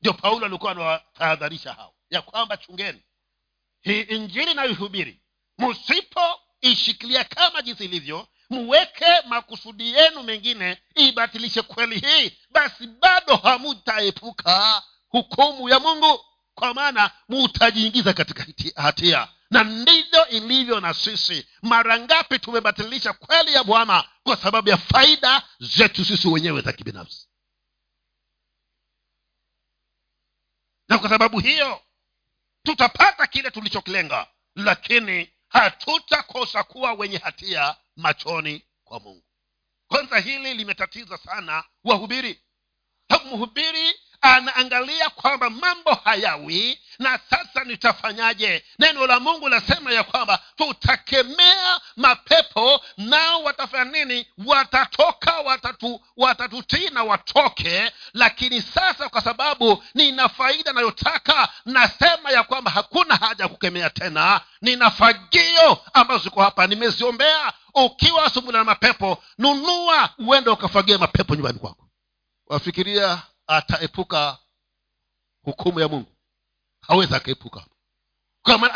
Ndio 0.00 0.12
paulo 0.12 0.46
alikuwa 0.46 0.72
anawatahadharisha 0.72 1.72
hao 1.72 1.94
ya 2.10 2.22
kwamba 2.22 2.56
chungeni 2.56 3.02
hii 3.82 4.00
injili 4.00 4.50
inayohubiri 4.50 5.20
msipoishikilia 5.58 7.24
kama 7.24 7.62
jinsi 7.62 7.84
ilivyo 7.84 8.28
muweke 8.50 9.06
makusudi 9.28 9.92
yenu 9.92 10.22
mengine 10.22 10.78
ibatilishe 10.94 11.62
kweli 11.62 11.98
hii 12.00 12.32
basi 12.50 12.86
bado 12.86 13.36
hamutaepuka 13.36 14.82
hukumu 15.08 15.68
ya 15.68 15.80
mungu 15.80 16.24
kwa 16.54 16.74
maana 16.74 17.10
mutajiingiza 17.28 18.12
katika 18.12 18.46
hatia 18.82 19.28
na 19.54 19.64
ndivyo 19.64 20.28
ilivyo 20.28 20.80
na 20.80 20.94
sisi. 20.94 21.46
Mara 21.62 21.98
ngapi 22.00 22.38
tumebatilisha 22.38 23.12
kweli 23.12 23.52
ya 23.54 23.64
bwana 23.64 24.08
kwa 24.22 24.36
sababu 24.36 24.68
ya 24.68 24.76
faida 24.76 25.48
zetu 25.60 26.04
sisi 26.04 26.28
wenyewe 26.28 26.60
za 26.60 26.72
kibinafsi. 26.72 27.28
Na 30.88 30.98
kwa 30.98 31.08
sababu 31.08 31.40
hiyo 31.40 31.82
tutapata 32.62 33.26
kile 33.26 33.50
tulichokilenga 33.50 34.26
lakini 34.54 35.32
hatutakosa 35.48 36.62
kuwa 36.64 36.92
wenye 36.92 37.18
hatia 37.18 37.76
machoni 37.96 38.64
kwa 38.84 39.00
mungu. 39.00 39.24
Kwanza 39.88 40.18
hili 40.18 40.54
limetatiza 40.54 41.18
sana 41.18 41.64
wahubiri. 41.84 42.40
Mhubiri 43.24 44.00
anaangalia 44.24 45.10
kwamba 45.10 45.50
mambo 45.50 45.94
hayawi 46.04 46.78
na 46.98 47.18
sasa 47.30 47.64
nitafanyaje? 47.64 48.64
Neno 48.78 49.06
la 49.06 49.20
mungu 49.20 49.48
lasema 49.48 49.92
ya 49.92 50.04
kwamba 50.04 50.38
tutakemea 50.56 51.80
mapepo 51.96 52.80
nao 52.96 53.42
watafanya 53.42 53.84
nini? 54.04 54.26
Watatoka 54.46 55.38
watatu 55.40 56.00
watatutii 56.16 56.88
na 56.90 57.02
watoke. 57.04 57.92
Lakini 58.14 58.62
sasa 58.62 59.08
kwa 59.08 59.20
sababu 59.20 59.84
nina 59.94 60.28
faida 60.28 60.72
nayotaka 60.72 61.48
nasema 61.64 62.30
ya 62.30 62.42
kwamba 62.42 62.70
hakuna 62.70 63.16
haja 63.16 63.44
ya 63.44 63.48
kukemea 63.48 63.90
tena. 63.90 64.40
Nina 64.62 64.90
fagio 64.90 65.78
ambazo 65.92 66.24
ziko 66.24 66.42
hapa 66.42 66.66
nimeziombea. 66.66 67.52
Ukiwa 67.74 68.30
sumbula 68.30 68.58
na 68.58 68.64
mapepo 68.64 69.22
nunua 69.38 70.10
uende 70.18 70.50
ukafagia 70.50 70.98
mapepo 70.98 71.34
nyumbani 71.34 71.58
kwako. 71.58 71.88
Wafikiria 72.46 73.22
ataepuka 73.46 74.38
hukumu 75.42 75.80
ya 75.80 75.88
mungu. 75.88 76.12
Hawezi 76.80 77.14
akaepuka. 77.14 77.66
Kwa 78.42 78.58
maana 78.58 78.74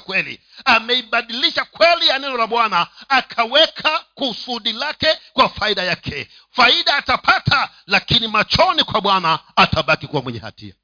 kweli. 0.00 0.40
Ameibadilisha 0.64 1.64
kweli 1.64 2.06
ya 2.08 2.18
neno 2.18 2.36
la 2.36 2.46
bwana 2.46 2.86
akaweka 3.08 3.98
kusudi 4.14 4.72
lake 4.72 5.18
kwa 5.32 5.48
faida 5.48 5.82
yake. 5.82 6.30
Faida 6.50 6.96
atapata 6.96 7.70
lakini 7.86 8.28
machoni 8.28 8.84
kwa 8.84 9.00
bwana 9.00 9.38
atabaki 9.56 10.06
kuwa 10.06 10.22
mwenye 10.22 10.38
hatia. 10.38 10.74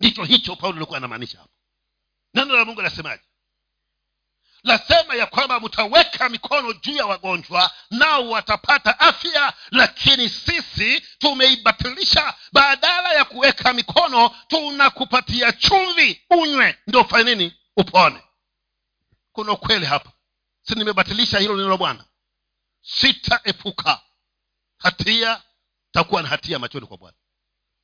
Ndicho 0.00 0.24
hicho 0.24 0.56
paulo 0.56 0.76
alikuwa 0.76 0.98
anamaanisha 0.98 1.38
hapo. 1.38 1.50
Neno 2.34 2.54
la 2.56 2.64
mungu 2.64 2.80
anasemaje 2.80 3.22
lasema 4.66 5.14
ya 5.14 5.26
kwamba 5.26 5.60
mtaweka 5.60 6.28
mikono 6.28 6.72
juu 6.72 6.96
ya 6.96 7.06
wagonjwa 7.06 7.70
nao 7.90 8.30
watapata 8.30 9.00
afya 9.00 9.52
lakini 9.70 10.28
sisi 10.28 11.00
tumeibatilisha. 11.00 12.34
Badala 12.52 13.12
ya 13.12 13.24
kuweka 13.24 13.72
mikono 13.72 14.28
tunakupatia 14.48 15.52
chumvi 15.52 16.22
unywe. 16.30 16.78
Ndio 16.86 17.04
fanye 17.04 17.34
nini? 17.34 17.54
Upone. 17.76 18.22
Kuna 19.32 19.52
ukweli 19.52 19.86
hapa. 19.86 20.10
Si 20.62 20.74
nimebatilisha 20.74 21.38
hilo 21.38 21.56
neno 21.56 21.76
bwana? 21.76 22.04
Sitaepuka. 22.82 24.00
Hatia 24.78 25.42
takuwa 25.92 26.22
na 26.22 26.28
hatia 26.28 26.58
machoni 26.58 26.86
kwa 26.86 26.96
bwana. 26.96 27.16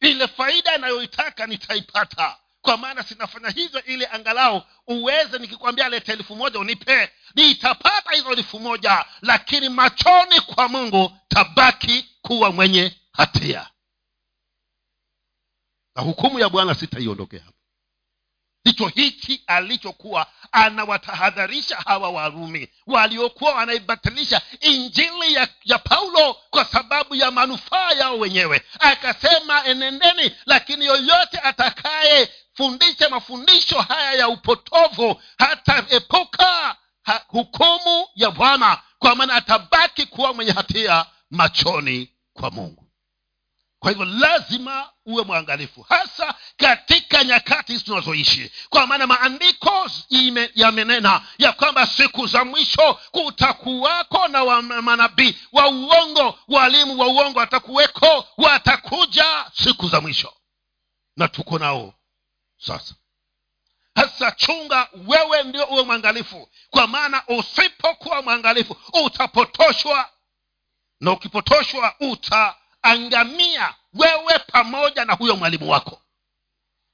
Ile 0.00 0.28
faida 0.28 0.74
inayoitaka 0.76 1.46
nitaipata 1.46 2.36
kwa 2.62 2.76
maana 2.76 3.02
sinafanya 3.02 3.50
hivyo 3.50 3.84
ili 3.84 4.06
angalau 4.06 4.62
uweze 4.86 5.38
nikikwambia 5.38 5.88
leta 5.88 6.12
elfu 6.12 6.36
moja 6.36 6.58
unipe. 6.58 7.12
Nitapata 7.34 8.10
hizo 8.10 8.32
elfu 8.32 8.60
moja 8.60 9.04
lakini 9.22 9.68
machoni 9.68 10.40
kwa 10.40 10.68
mungu 10.68 11.12
tabaki 11.28 12.08
kuwa 12.22 12.52
mwenye 12.52 12.96
hatia. 13.12 13.70
Na 15.96 16.02
hukumu 16.02 16.38
ya 16.40 16.48
bwana 16.48 16.74
sitaiondokea 16.74 17.40
hapa 17.40 17.61
ndicho 18.64 18.86
hiki 18.88 19.42
alichokuwa 19.46 20.26
anawatahadharisha 20.52 21.76
hawa 21.76 22.10
warumi 22.10 22.68
waliokuwa 22.86 23.52
wanaibatilisha 23.52 24.42
injili 24.60 25.34
ya, 25.34 25.48
ya 25.64 25.78
paulo 25.78 26.36
kwa 26.50 26.64
sababu 26.64 27.14
ya 27.14 27.30
manufaa 27.30 27.90
yao 27.90 28.18
wenyewe. 28.18 28.62
Akasema 28.80 29.64
enendeni 29.64 30.32
lakini 30.46 30.84
yoyote 30.86 31.38
atakayefundisha 31.42 33.08
mafundisho 33.10 33.80
haya 33.80 34.12
ya 34.12 34.28
upotovu 34.28 35.22
hataepuka 35.38 36.76
ha, 37.02 37.24
hukumu 37.28 38.06
ya 38.14 38.30
bwana. 38.30 38.78
Kwa 38.98 39.14
maana 39.14 39.34
atabaki 39.34 40.06
kuwa 40.06 40.34
mwenye 40.34 40.52
hatia 40.52 41.06
machoni 41.30 42.12
kwa 42.32 42.50
mungu 42.50 42.81
kwa 43.82 43.90
hivyo 43.90 44.04
lazima 44.04 44.90
uwe 45.06 45.24
mwangalifu 45.24 45.82
hasa 45.88 46.34
katika 46.56 47.24
nyakati 47.24 47.80
tunazoishi. 47.80 48.52
Kwa 48.68 48.86
maana 48.86 49.06
maandiko 49.06 49.90
yamenena 50.54 51.22
ya 51.38 51.52
kwamba 51.52 51.86
siku 51.86 52.26
za 52.26 52.44
mwisho 52.44 52.94
kutakuwako 53.10 54.28
na 54.28 54.44
wa 54.44 54.62
manabii. 54.62 55.38
Wa 55.52 55.68
uongo 55.68 56.38
walimu 56.48 56.98
wa 57.00 57.06
uongo 57.06 57.38
watakuweko 57.38 58.28
watakuja 58.36 59.44
siku 59.52 59.88
za 59.88 60.00
mwisho. 60.00 60.32
Na 61.16 61.28
tuko 61.28 61.58
nao 61.58 61.94
sasa. 62.58 62.94
Hasa 63.94 64.30
chunga 64.30 64.88
wewe 65.06 65.42
ndio 65.42 65.64
uwe 65.64 65.82
mwangalifu. 65.84 66.48
Kwa 66.70 66.86
maana 66.86 67.22
usipokuwa 67.28 68.22
mwangalifu 68.22 68.76
utapotoshwa. 69.04 70.08
Na 71.00 71.12
ukipotoshwa 71.12 71.94
utaangamia 72.82 73.74
wewe 73.94 74.38
pamoja 74.38 75.04
na 75.04 75.12
huyo 75.12 75.36
mwalimu 75.36 75.70
wako. 75.70 76.02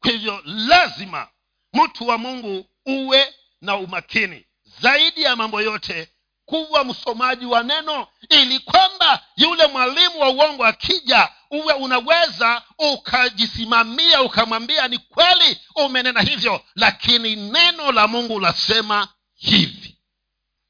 Kwa 0.03 0.11
hivyo 0.11 0.43
lazima 0.45 1.29
mtu 1.73 2.07
wa 2.09 2.19
mungu 2.19 2.67
uwe 2.87 3.35
na 3.61 3.77
umakini 3.77 4.47
zaidi 4.81 5.23
ya 5.23 5.37
mambo 5.37 5.61
yote 5.61 6.09
kuwa 6.45 6.85
msomaji 6.85 7.47
wa 7.47 7.63
neno 7.63 8.07
ili 8.29 8.59
kwamba 8.59 9.25
yule 9.37 9.67
mwalimu 9.67 10.21
wa 10.21 10.29
uongo 10.29 10.67
akija 10.67 11.33
uwe 11.51 11.75
unaweza 11.75 12.63
ukajisimamia 12.79 14.23
ukamwambia 14.23 14.89
ni 14.89 14.99
kweli 14.99 15.61
umenena 15.75 16.21
hivyo 16.21 16.65
lakini 16.75 17.37
neno 17.37 17.93
la 17.93 18.09
mungu 18.09 18.41
lasema 18.41 19.09
hivi. 19.35 19.99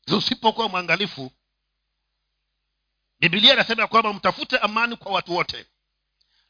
Usipokuwa 0.08 0.68
mwangalifu 0.68 1.32
bibilia 3.20 3.52
inasema 3.52 3.82
ya 3.82 3.88
kwamba 3.88 4.12
mtafute 4.12 4.58
amani 4.58 4.96
kwa 4.96 5.12
watu 5.12 5.34
wote. 5.34 5.66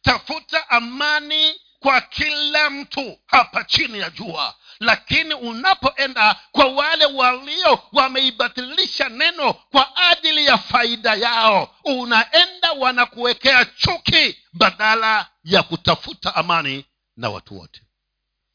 Tafuta 0.02 0.68
amani 0.70 1.60
kwa 1.80 2.00
kila 2.00 2.70
mtu 2.70 3.18
hapa 3.26 3.64
chini 3.64 3.98
ya 3.98 4.10
jua. 4.10 4.54
Lakini 4.80 5.34
unapoenda 5.34 6.36
kwa 6.52 6.64
wale 6.66 7.04
walio 7.06 7.82
wameibatilisha 7.92 9.08
neno 9.08 9.52
kwa 9.54 9.96
ajili 9.96 10.44
ya 10.46 10.58
faida 10.58 11.14
yao 11.14 11.74
unaenda 11.84 12.72
wanakuwekea 12.72 13.64
chuki 13.64 14.38
badala 14.52 15.30
ya 15.44 15.62
kutafuta 15.62 16.34
amani 16.34 16.84
na 17.16 17.30
watu 17.30 17.58
wote. 17.58 17.82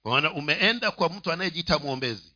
Maana 0.04 0.32
umeenda 0.34 0.92
kwa 0.92 1.10
mtu 1.10 1.32
anayejiita 1.32 1.80
mwombezi. 1.80 2.36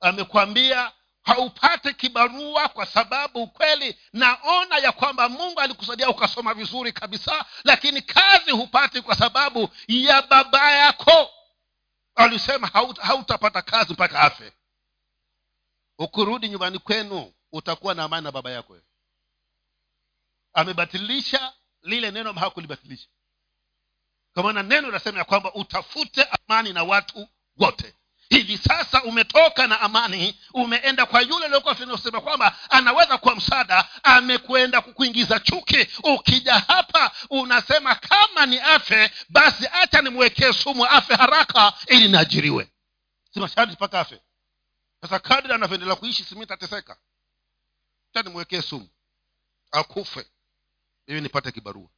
Amekwambia 0.00 0.92
haupate 1.26 1.92
kibarua 1.92 2.68
kwa 2.68 2.86
sababu 2.86 3.42
ukweli 3.42 3.98
naona 4.12 4.78
ya 4.78 4.92
kwamba 4.92 5.28
mungu 5.28 5.60
alikusaidia 5.60 6.08
ukasoma 6.10 6.54
vizuri 6.54 6.92
kabisa 6.92 7.44
lakini 7.64 8.02
kazi 8.02 8.50
hupati 8.50 9.02
kwa 9.02 9.14
sababu 9.16 9.68
ya 9.88 10.22
baba 10.22 10.72
yako. 10.72 11.30
Alisema 12.14 12.66
hautapata 13.02 13.62
kazi 13.62 13.92
mpaka 13.92 14.20
afe. 14.20 14.52
Ukirudi 15.98 16.48
nyumbani 16.48 16.78
kwenu 16.78 17.32
utakuwa 17.52 17.94
na 17.94 18.04
amani 18.04 18.24
na 18.24 18.32
baba 18.32 18.50
yako. 18.50 18.78
Amebatilisha 20.52 21.52
lile 21.82 22.10
neno 22.10 22.32
hakulibatilisha 22.32 23.08
kwa 24.34 24.42
maana 24.42 24.62
neno 24.62 24.86
linasema 24.86 25.18
ya 25.18 25.24
kwamba 25.24 25.54
utafute 25.54 26.22
amani 26.24 26.72
na 26.72 26.82
watu 26.84 27.28
wote 27.56 27.94
hivi 28.28 28.58
sasa 28.58 29.02
umetoka 29.02 29.66
na 29.66 29.80
amani 29.80 30.40
umeenda 30.54 31.06
kwa 31.06 31.20
yule 31.22 31.44
aliokuwa 31.44 32.20
kwamba 32.20 32.58
anaweza 32.70 33.18
kuwa 33.18 33.36
msaada 33.36 33.88
amekwenda 34.02 34.80
kukuingiza 34.80 35.40
chuki. 35.40 35.86
Ukija 36.02 36.54
hapa 36.58 37.12
unasema 37.30 37.94
kama 37.94 38.46
ni 38.46 38.58
afe 38.60 39.10
basi 39.28 39.66
hacha 39.66 40.02
nimwekee 40.02 40.52
sumu 40.52 40.86
afe 40.86 41.14
haraka 41.14 41.72
ili 41.86 42.08
niajiriwe. 42.08 42.72
Simashadi 43.34 43.72
mpaka 43.72 44.00
afe. 44.00 44.20
Sasa 45.00 45.18
kadri 45.18 45.52
anavyoendelea 45.52 45.96
kuishi 45.96 46.24
simitateseka 46.24 46.96
ta 48.12 48.22
nimwekee 48.22 48.62
sumu. 48.62 48.88
Akufe. 49.72 50.26
Ili 51.06 51.20
nipate 51.20 51.52
kibarua. 51.52 51.88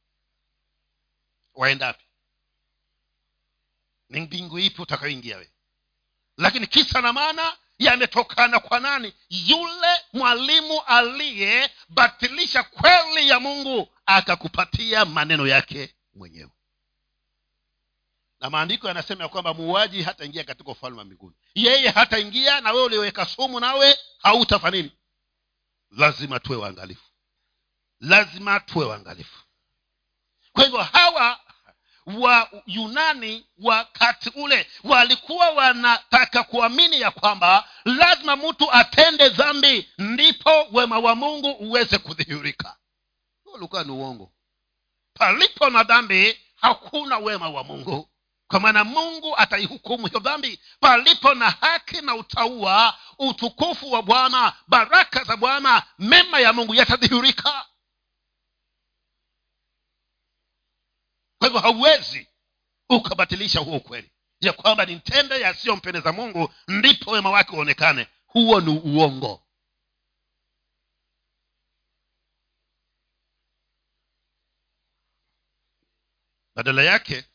Waendapi 1.53 2.05
ni 4.09 4.21
mbingu 4.21 4.59
ipi 4.59 4.81
utakayoingia 4.81 5.37
we 5.37 5.51
lakini 6.39 6.67
kisa 6.67 7.01
na 7.01 7.13
maana 7.13 7.57
yametokana 7.79 8.59
kwa 8.59 8.79
nani? 8.79 9.13
Yule 9.29 10.01
mwalimu 10.13 10.81
aliyebatilisha 10.81 12.63
kweli 12.63 13.29
ya 13.29 13.39
mungu 13.39 13.89
akakupatia 14.05 15.05
maneno 15.05 15.47
yake 15.47 15.95
mwenyewe. 16.13 16.49
Na 18.39 18.49
maandiko 18.49 18.87
yanasema 18.87 19.23
ya 19.23 19.29
kwamba 19.29 19.53
muuaji 19.53 20.03
hataingia 20.03 20.43
katika 20.43 20.71
ufalme 20.71 20.97
wa 20.97 21.05
mbinguni. 21.05 21.35
Yeye 21.55 21.89
hataingia 21.89 22.61
na 22.61 22.71
wewe 22.71 22.85
ulioweka 22.85 23.25
sumu 23.25 23.59
nawe 23.59 23.97
hautafa 24.19 24.71
nini? 24.71 24.91
Lazima 25.91 26.39
tuwe 26.39 26.57
waangalifu. 26.57 27.05
Lazima 27.99 28.59
tuwe 28.59 28.85
waangalifu. 28.85 29.43
Kwa 30.53 30.63
hivyo 30.63 30.79
hawa 30.83 31.39
wa 32.05 32.49
yunani 32.65 33.45
wakati 33.59 34.29
ule. 34.35 34.67
Walikuwa 34.83 35.49
wanataka 35.49 36.43
kuamini 36.43 37.01
ya 37.01 37.11
kwamba 37.11 37.69
lazima 37.85 38.35
mtu 38.35 38.71
atende 38.71 39.29
dhambi 39.29 39.89
ndipo 39.97 40.67
wema 40.71 40.99
wa 40.99 41.15
mungu 41.15 41.51
uweze 41.51 41.97
kudhihirika. 41.97 42.75
Ulikuwa 43.53 43.83
ni 43.83 43.91
uongo. 43.91 44.31
Palipo 45.13 45.69
na 45.69 45.83
dhambi 45.83 46.39
hakuna 46.55 47.17
wema 47.17 47.49
wa 47.49 47.63
mungu. 47.63 48.09
Kwa 48.47 48.59
maana 48.59 48.83
mungu 48.83 49.37
ataihukumu 49.37 50.07
hiyo 50.07 50.19
dhambi. 50.19 50.59
Palipo 50.79 51.33
na 51.33 51.49
haki 51.49 52.01
na 52.01 52.15
utaua 52.15 52.97
utukufu 53.19 53.91
wa 53.91 54.01
bwana 54.03 54.53
baraka 54.67 55.23
za 55.23 55.37
bwana 55.37 55.83
mema 55.99 56.39
ya 56.39 56.53
mungu 56.53 56.75
yatadhihirika 56.75 57.65
kwa 61.39 61.47
hivyo 61.47 61.61
hauwezi 61.61 62.27
ukabatilisha 62.89 63.59
huo 63.59 63.77
ukweli. 63.77 64.11
Ya 64.41 64.53
kwamba 64.53 64.85
ni 64.85 64.95
ntende 64.95 65.39
yasiyompendeza 65.39 66.11
mungu 66.13 66.53
ndipo 66.67 67.11
wema 67.11 67.29
wake 67.31 67.55
uonekane. 67.55 68.07
Huo 68.27 68.61
ni 68.61 68.69
uongo. 68.79 69.43
Badala 76.55 76.83
yake 76.83 77.25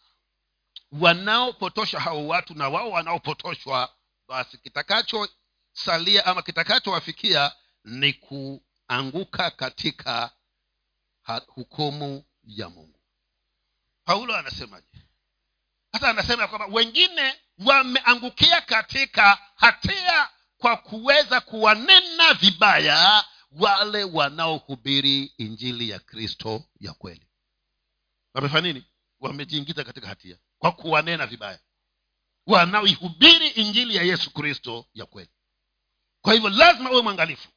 wanaopotosha 0.92 2.00
hao 2.00 2.26
watu 2.28 2.54
na 2.54 2.68
wao 2.68 2.90
wanaopotoshwa 2.90 3.94
basi 4.28 4.58
kitakachosalia 4.58 6.26
ama 6.26 6.42
kitakachowafikia 6.42 7.52
ni 7.84 8.12
kuanguka 8.12 9.50
katika 9.50 10.30
hukumu 11.46 12.24
ya 12.44 12.68
mungu 12.70 12.93
paulo 14.04 14.36
anasemaje? 14.36 14.86
Hata 15.92 16.10
anasema 16.10 16.48
kwamba 16.48 16.66
wengine 16.66 17.34
wameangukia 17.58 18.60
katika 18.60 19.38
hatia 19.56 20.28
kwa 20.58 20.76
kuweza 20.76 21.40
kuwanena 21.40 22.34
vibaya 22.34 23.24
wale 23.50 24.04
wanaohubiri 24.04 25.24
injili 25.24 25.90
ya 25.90 25.98
kristo 25.98 26.64
ya 26.80 26.92
kweli. 26.92 27.26
Wamefanya 28.34 28.68
nini? 28.72 28.84
Wamejiingiza 29.20 29.84
katika 29.84 30.06
hatia 30.08 30.38
kwa 30.58 30.72
kuwanena 30.72 31.26
vibaya 31.26 31.58
wanaoihubiri 32.46 33.48
injili 33.48 33.96
ya 33.96 34.02
yesu 34.02 34.30
kristo 34.30 34.86
ya 34.94 35.06
kweli. 35.06 35.30
Kwa 36.20 36.34
hivyo 36.34 36.50
lazima 36.50 36.90
uwe 36.90 37.02
mwangalifu. 37.02 37.48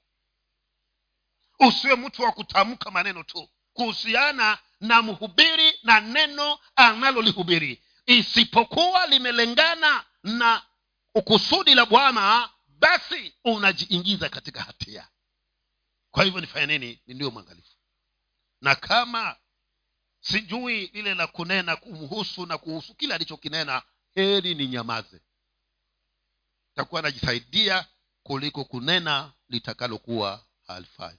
Usiwe 1.60 1.96
mtu 1.96 2.22
wa 2.22 2.32
kutamka 2.32 2.92
maneno 2.92 3.24
tu 3.24 3.50
kuhusiana 3.74 4.58
na 4.80 5.02
mhubiri 5.02 5.80
na 5.84 6.00
neno 6.00 6.60
analolihubiri. 6.76 7.84
Isipokuwa 8.06 9.08
limelengana 9.08 10.06
na 10.24 10.64
ukusudi 11.16 11.76
la 11.76 11.86
bwana 11.86 12.50
basi 12.68 13.34
unajiingiza 13.44 14.30
katika 14.30 14.62
hatia. 14.64 15.08
Kwa 16.12 16.24
hivyo 16.24 16.42
nifanye 16.42 16.66
nini? 16.78 17.02
Ndio 17.08 17.32
mwangalifu. 17.32 17.76
Na 18.62 18.76
kama 18.76 19.36
sijui 20.20 20.88
lile 20.88 21.16
la 21.16 21.28
kunena 21.28 21.76
kumhusu 21.76 22.46
na 22.46 22.58
kuhusu 22.58 22.96
kile 22.96 23.14
alichokinena 23.16 23.82
heri 24.16 24.56
ni 24.56 24.68
nyamaze 24.68 25.22
takuwa 26.76 27.00
anajisaidia 27.00 27.86
kuliko 28.24 28.64
kunena 28.66 29.34
litakalokuwa 29.50 30.46
halifai 30.68 31.18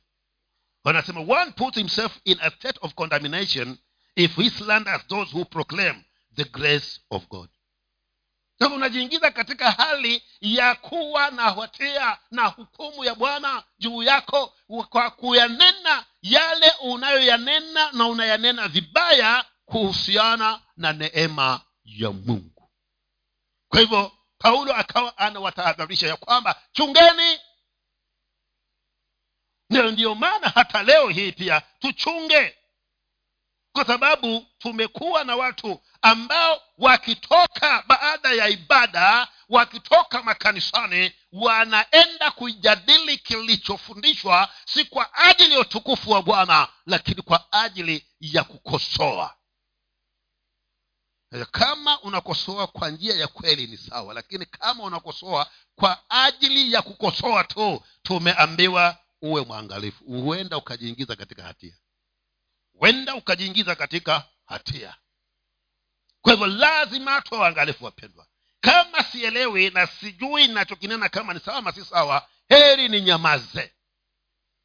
wanasema 0.89 1.21
one 1.21 1.51
puts 1.51 1.77
himself 1.77 2.13
in 2.25 2.39
a 2.41 2.51
state 2.51 2.79
of 2.81 2.95
condemnation 2.95 3.79
if 4.17 4.37
he 4.37 4.51
slanders 4.51 5.07
those 5.07 5.31
who 5.33 5.45
proclaim 5.45 6.03
the 6.37 6.45
grace 6.45 7.01
of 7.11 7.29
god. 7.29 7.49
Sasa 8.59 8.75
unajiingiza 8.75 9.31
katika 9.31 9.71
hali 9.71 10.23
ya 10.41 10.75
kuwa 10.75 11.31
na 11.31 11.51
hatia 11.51 12.19
na 12.31 12.47
hukumu 12.47 13.05
ya 13.05 13.15
bwana 13.15 13.63
juu 13.79 14.03
yako 14.03 14.55
kwa 14.89 15.11
kuyanena 15.11 16.05
yale 16.23 16.73
unayoyanena 16.83 17.93
na 17.93 18.07
unayanena 18.07 18.69
vibaya 18.69 19.45
kuhusiana 19.65 20.61
na 20.77 20.93
neema 20.93 21.61
ya 21.85 22.11
mungu. 22.13 22.71
Kwa 23.69 23.81
hivyo 23.81 24.13
paulo 24.39 24.75
akawa 24.75 25.19
anawatahadharisha 25.19 26.07
ya 26.07 26.17
kwamba 26.17 26.63
chungeni 26.73 27.39
ndio 29.79 29.91
ndiyo 29.91 30.15
maana 30.15 30.49
hata 30.49 30.83
leo 30.83 31.09
hii 31.09 31.33
pia 31.33 31.61
tuchunge. 31.79 32.55
Kwa 33.73 33.85
sababu 33.85 34.47
tumekuwa 34.59 35.25
na 35.25 35.37
watu 35.37 35.81
ambao 36.03 36.63
wakitoka 36.79 37.85
baada 37.87 38.33
ya 38.33 38.49
ibada 38.49 39.29
wakitoka 39.49 40.23
makanisani 40.23 41.13
wanaenda 41.33 42.31
kujadili 42.31 43.19
kilichofundishwa 43.19 44.49
si 44.67 44.85
kwa 44.85 45.15
ajili 45.15 45.53
ya 45.55 45.61
utukufu 45.61 46.11
wa 46.11 46.23
bwana 46.23 46.69
lakini 46.87 47.23
kwa 47.23 47.53
ajili 47.53 48.07
ya 48.21 48.45
kukosoa. 48.45 49.35
Kama 51.51 52.01
unakosoa 52.01 52.67
kwa 52.67 52.91
njia 52.91 53.15
ya 53.15 53.29
kweli 53.29 53.67
ni 53.67 53.77
sawa 53.77 54.15
lakini 54.15 54.47
kama 54.47 54.85
unakosoa 54.85 55.51
kwa 55.77 55.99
ajili 56.09 56.73
ya 56.73 56.83
kukosoa 56.83 57.45
tu 57.45 57.83
tumeambiwa 58.03 58.97
uwe 59.23 59.45
mwangalifu. 59.45 60.05
Huenda 60.05 60.57
ukajiingiza 60.57 61.17
katika 61.17 61.43
hatia. 61.43 61.77
Huenda 62.73 63.15
ukajiingiza 63.15 63.75
katika 63.75 64.29
hatia. 64.47 64.97
Kwa 66.23 66.33
hivyo 66.33 66.47
lazima 66.47 67.21
tuwe 67.23 67.41
waangalifu 67.41 67.85
wapendwa. 67.85 68.27
Kama 68.61 69.03
sielewi 69.05 69.71
na 69.71 69.87
sijui 69.87 70.49
nachokinena 70.49 71.09
kama 71.09 71.35
ni 71.35 71.41
sawa 71.41 71.73
si 71.73 71.85
sawa 71.85 72.29
heri 72.49 72.89
ni 72.89 73.01
nyamaze 73.01 73.73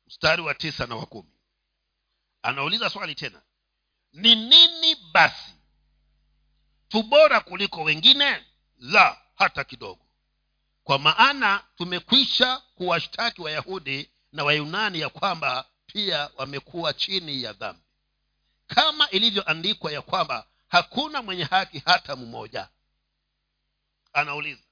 mstari 0.08 0.42
wa 0.42 0.54
tisa 0.54 0.86
na 0.88 0.96
wa 0.96 1.06
kumi. 1.06 1.34
Anauliza 2.42 2.90
swali 2.90 3.16
tena. 3.16 3.42
Ni 4.14 4.36
nini 4.36 4.96
basi 5.12 5.54
tubora 6.88 7.40
kuliko 7.40 7.84
wengine? 7.84 8.46
La 8.80 9.22
hata 9.36 9.64
kidogo. 9.64 10.06
Kwa 10.84 11.00
maana 11.00 11.64
tumekwisha 11.76 12.58
kuwashtaki 12.58 13.42
wayahudi 13.42 14.13
na 14.34 14.44
wayunani 14.44 15.00
ya 15.00 15.10
kwamba 15.10 15.66
pia 15.86 16.30
wamekuwa 16.38 16.94
chini 16.94 17.44
ya 17.44 17.54
dhambi. 17.54 17.84
Kama 18.68 19.10
ilivyoandikwa 19.10 19.92
ya 19.92 20.02
kwamba 20.02 20.48
hakuna 20.68 21.22
mwenye 21.22 21.44
haki 21.44 21.80
hata 21.86 22.16
mmoja. 22.16 22.70
Anauliza. 24.14 24.64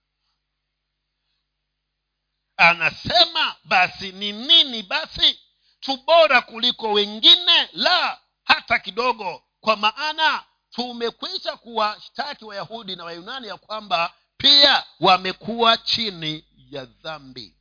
Anasema 2.58 3.56
basi 3.64 4.12
ni 4.12 4.32
nini 4.32 4.84
basi? 4.84 5.40
Tubora 5.80 6.42
kuliko 6.42 6.92
wengine? 6.94 7.70
La 7.74 8.22
hata 8.44 8.80
kidogo. 8.80 9.44
Kwa 9.60 9.76
maana 9.76 10.44
tumekwisha 10.70 11.58
kuwashtaki 11.58 12.46
wayahudi 12.46 12.96
na 12.96 13.04
wayunani 13.04 13.48
ya 13.48 13.58
kwamba 13.58 14.14
pia 14.38 14.84
wamekuwa 15.00 15.78
chini 15.78 16.46
ya 16.70 16.86
dhambi. 16.86 17.56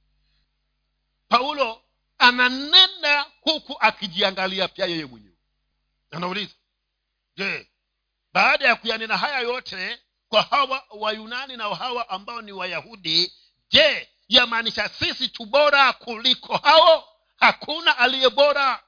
Paulo 1.29 1.83
ananena 2.21 3.27
huku 3.41 3.77
akijiangalia 3.81 4.69
pia 4.69 4.87
yeye 4.87 5.05
mwenyewe. 5.07 5.35
Anauliza 6.11 6.55
je 7.37 7.71
baada 8.33 8.69
ya 8.69 8.77
kuyanena 8.77 9.17
haya 9.17 9.41
yote 9.41 9.99
kwa 10.29 10.43
hawa 10.43 10.85
wayunani 10.91 11.57
na 11.57 11.75
hawa 11.75 12.09
ambao 12.09 12.43
ni 12.43 12.53
wayahudi 12.53 13.33
je 13.71 14.09
yamaanisha 14.29 14.89
sisi 14.89 15.29
tu 15.29 15.45
bora 15.47 15.93
kuliko 15.93 16.57
hao? 16.57 17.09
Hakuna 17.37 17.99
aliye 17.99 18.31
bora. 18.31 18.83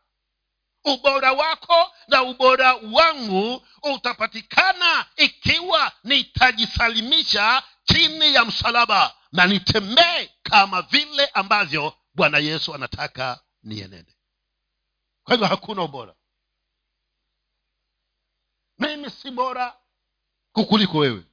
Ubora 0.85 1.33
wako 1.33 1.93
na 2.09 2.23
ubora 2.23 2.75
wangu 2.75 3.67
utapatikana 3.83 5.07
ikiwa 5.17 5.93
nitajisalimisha 6.05 7.63
chini 7.85 8.35
ya 8.35 8.45
msalaba 8.45 9.15
na 9.33 9.47
nitembee 9.47 10.31
kama 10.43 10.83
vile 10.83 11.27
ambavyo 11.27 11.95
bwana 12.15 12.39
yesu 12.39 12.75
anataka 12.75 13.45
nienende. 13.63 14.17
Kwa 15.25 15.35
hivyo 15.35 15.47
hakuna 15.49 15.83
ubora. 15.83 16.15
Mimi 18.79 19.11
si 19.11 19.31
bora 19.31 19.77
kukuliko 20.53 20.99
wewe. 20.99 21.25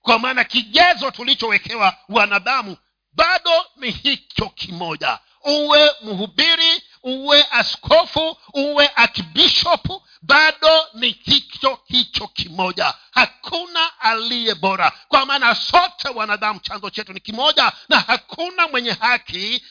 Kwa 0.00 0.18
maana 0.18 0.44
kigezo 0.44 1.10
tulichowekewa 1.10 1.98
wanadamu 2.08 2.76
bado 3.12 3.66
ni 3.76 3.90
hicho 3.90 4.48
kimoja. 4.48 5.20
Uwe 5.44 5.90
mhubiri 6.02 6.82
uwe 7.04 7.46
askofu 7.50 8.36
uwe 8.54 8.90
akbishop 8.94 9.88
bado 10.22 10.86
ni 10.94 11.12
kicho 11.14 11.78
hicho 11.86 12.28
kimoja. 12.28 12.94
Hakuna 13.10 14.00
aliye 14.00 14.54
bora. 14.54 14.92
Kwa 15.08 15.26
maana 15.26 15.54
sote 15.54 16.08
wanadamu 16.14 16.60
chanzo 16.60 16.90
chetu 16.90 17.12
ni 17.12 17.20
kimoja 17.20 17.72
na 17.88 18.00
hakuna 18.00 18.68
mwenye 18.68 18.90
haki 18.92 19.64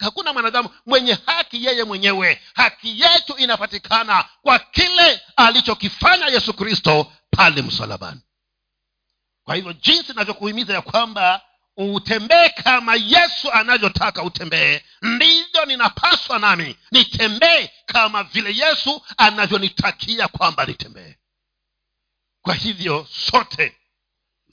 hakuna 0.00 0.32
mwanadamu 0.32 0.68
mwenye 0.86 1.18
haki 1.26 1.64
yeye 1.64 1.84
mwenyewe. 1.84 2.40
Haki 2.54 3.00
yetu 3.00 3.36
inapatikana 3.36 4.24
kwa 4.42 4.58
kile 4.58 5.20
alichokifanya 5.36 6.26
yesu 6.26 6.54
kristo 6.54 7.12
pale 7.30 7.62
msalabani. 7.62 8.20
Kwa 9.44 9.54
hivyo 9.54 9.72
jinsi 9.72 10.12
inavyokuhimiza 10.12 10.74
ya 10.74 10.82
kwamba 10.82 11.40
utembee 11.76 12.48
kama 12.48 12.94
yesu 12.94 13.52
anavyotaka 13.52 14.22
utembee. 14.22 14.82
Ndivyo 15.02 15.64
ninapaswa 15.64 16.38
nami 16.38 16.76
nitembee 16.90 17.70
kama 17.86 18.22
vile 18.24 18.56
yesu 18.56 19.02
anavyonitakia 19.16 20.28
kwamba 20.28 20.64
nitembee. 20.66 21.14
Kwa 22.42 22.54
hivyo 22.54 23.06
sote 23.30 23.76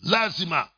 lazima 0.03 0.69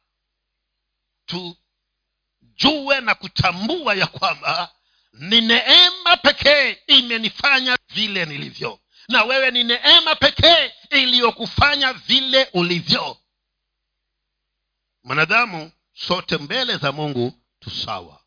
tujue 1.25 3.01
na 3.01 3.15
kutambua 3.15 3.93
ya 3.95 4.07
kwamba 4.07 4.71
ni 5.13 5.41
neema 5.41 6.17
pekee 6.17 6.77
imenifanya 6.87 7.77
vile 7.89 8.25
nilivyo. 8.25 8.79
Na 9.09 9.23
wewe 9.23 9.51
ni 9.51 9.63
neema 9.63 10.15
pekee 10.15 10.71
iliyokufanya 10.89 11.93
vile 11.93 12.49
ulivyo. 12.53 13.17
Mwanadamu 15.03 15.71
sote 15.93 16.37
mbele 16.37 16.77
za 16.77 16.91
mungu 16.91 17.33
tusawa 17.59 18.23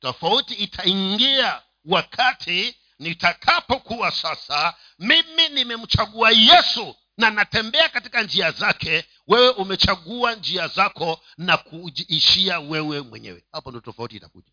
tofauti 0.00 0.54
itaingia 0.54 1.62
wakati 1.84 2.76
nitakapokuwa 2.98 4.10
sasa 4.10 4.74
mimi 4.98 5.48
nimemchagua 5.48 6.30
yesu 6.30 6.96
na 7.16 7.30
natembea 7.30 7.88
katika 7.88 8.22
njia 8.22 8.50
zake 8.50 9.04
wewe 9.26 9.48
umechagua 9.50 10.34
njia 10.34 10.68
zako 10.68 11.20
na 11.36 11.56
kujiishia 11.56 12.60
wewe 12.60 13.00
mwenyewe. 13.02 13.44
Hapo 13.52 13.70
ndo 13.70 13.80
tofauti 13.80 14.16
itakuja. 14.16 14.52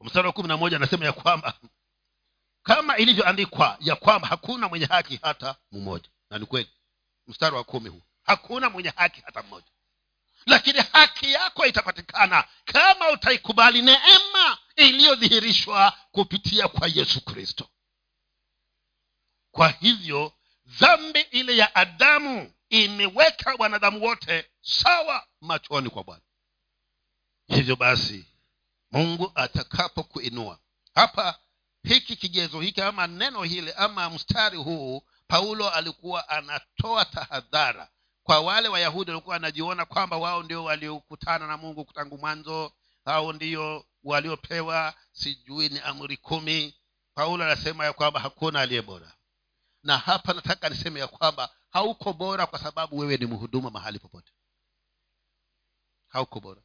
Mstari 0.00 0.26
wa 0.26 0.32
kumi 0.32 0.48
na 0.48 0.56
moja 0.56 0.76
anasema 0.76 1.04
ya 1.04 1.12
kwamba 1.12 1.54
kama 2.62 2.96
ilivyoandikwa 2.96 3.76
ya 3.80 3.96
kwamba 3.96 4.28
hakuna 4.28 4.68
mwenye 4.68 4.86
haki 4.86 5.18
hata 5.22 5.56
mmoja. 5.72 6.08
Na 6.30 6.38
ni 6.38 6.46
kweli. 6.46 6.70
Mstari 7.26 7.56
wa 7.56 7.64
kumi 7.64 7.88
huu. 7.88 8.02
Hakuna 8.22 8.70
mwenye 8.70 8.92
haki 8.96 9.20
hata 9.24 9.42
mmoja 9.42 9.66
lakini 10.46 10.78
haki 10.92 11.32
yako 11.32 11.66
itapatikana 11.66 12.44
kama 12.64 13.10
utaikubali 13.10 13.82
neema 13.82 14.58
iliyodhihirishwa 14.76 15.98
kupitia 16.10 16.68
kwa 16.68 16.88
yesu 16.88 17.20
kristo. 17.24 17.68
Kwa 19.50 19.68
hivyo 19.68 20.32
dhambi 20.66 21.20
ile 21.20 21.56
ya 21.56 21.74
adamu 21.74 22.52
imeweka 22.68 23.54
wanadamu 23.58 24.04
wote 24.04 24.50
sawa 24.60 25.26
machoni 25.40 25.90
kwa 25.90 26.04
bwana. 26.04 26.22
Hivyo 27.48 27.76
basi 27.76 28.24
mungu 28.90 29.32
atakapokuinua 29.34 30.58
hapa 30.94 31.38
hiki 31.82 32.16
kigezo 32.16 32.60
hiki 32.60 32.80
ama 32.80 33.06
neno 33.06 33.42
hili 33.42 33.72
ama 33.72 34.10
mstari 34.10 34.56
huu 34.58 35.02
paulo 35.26 35.70
alikuwa 35.70 36.28
anatoa 36.28 37.04
tahadhara 37.04 37.88
kwa 38.22 38.40
wale 38.40 38.68
wayahudi 38.68 39.10
walikuwa 39.10 39.32
wanajiona 39.32 39.84
kwamba 39.84 40.16
wao 40.16 40.42
ndio 40.42 40.64
waliokutana 40.64 41.46
na 41.46 41.56
mungu 41.56 41.84
tangu 41.94 42.18
mwanzo 42.18 42.72
hao 43.04 43.32
ndio 43.32 43.86
waliopewa 44.02 44.94
sijui 45.12 45.68
ni 45.68 45.78
amri 45.80 46.16
kumi. 46.16 46.74
Paulo 47.14 47.44
anasema 47.44 47.84
ya 47.84 47.92
kwamba 47.92 48.20
hakuna 48.20 48.60
aliye 48.60 48.82
bora. 48.82 49.14
Na 49.82 49.98
hapa 49.98 50.32
nataka 50.32 50.68
niseme 50.68 51.00
ya 51.00 51.06
kwamba 51.08 51.54
hauko 51.70 52.12
bora 52.12 52.46
kwa 52.46 52.58
sababu 52.58 52.98
wewe 52.98 53.16
ni 53.16 53.26
mhuduma 53.26 53.70
mahali 53.70 53.98
popote. 53.98 54.32
Hauko 56.08 56.40
bora. 56.40 56.62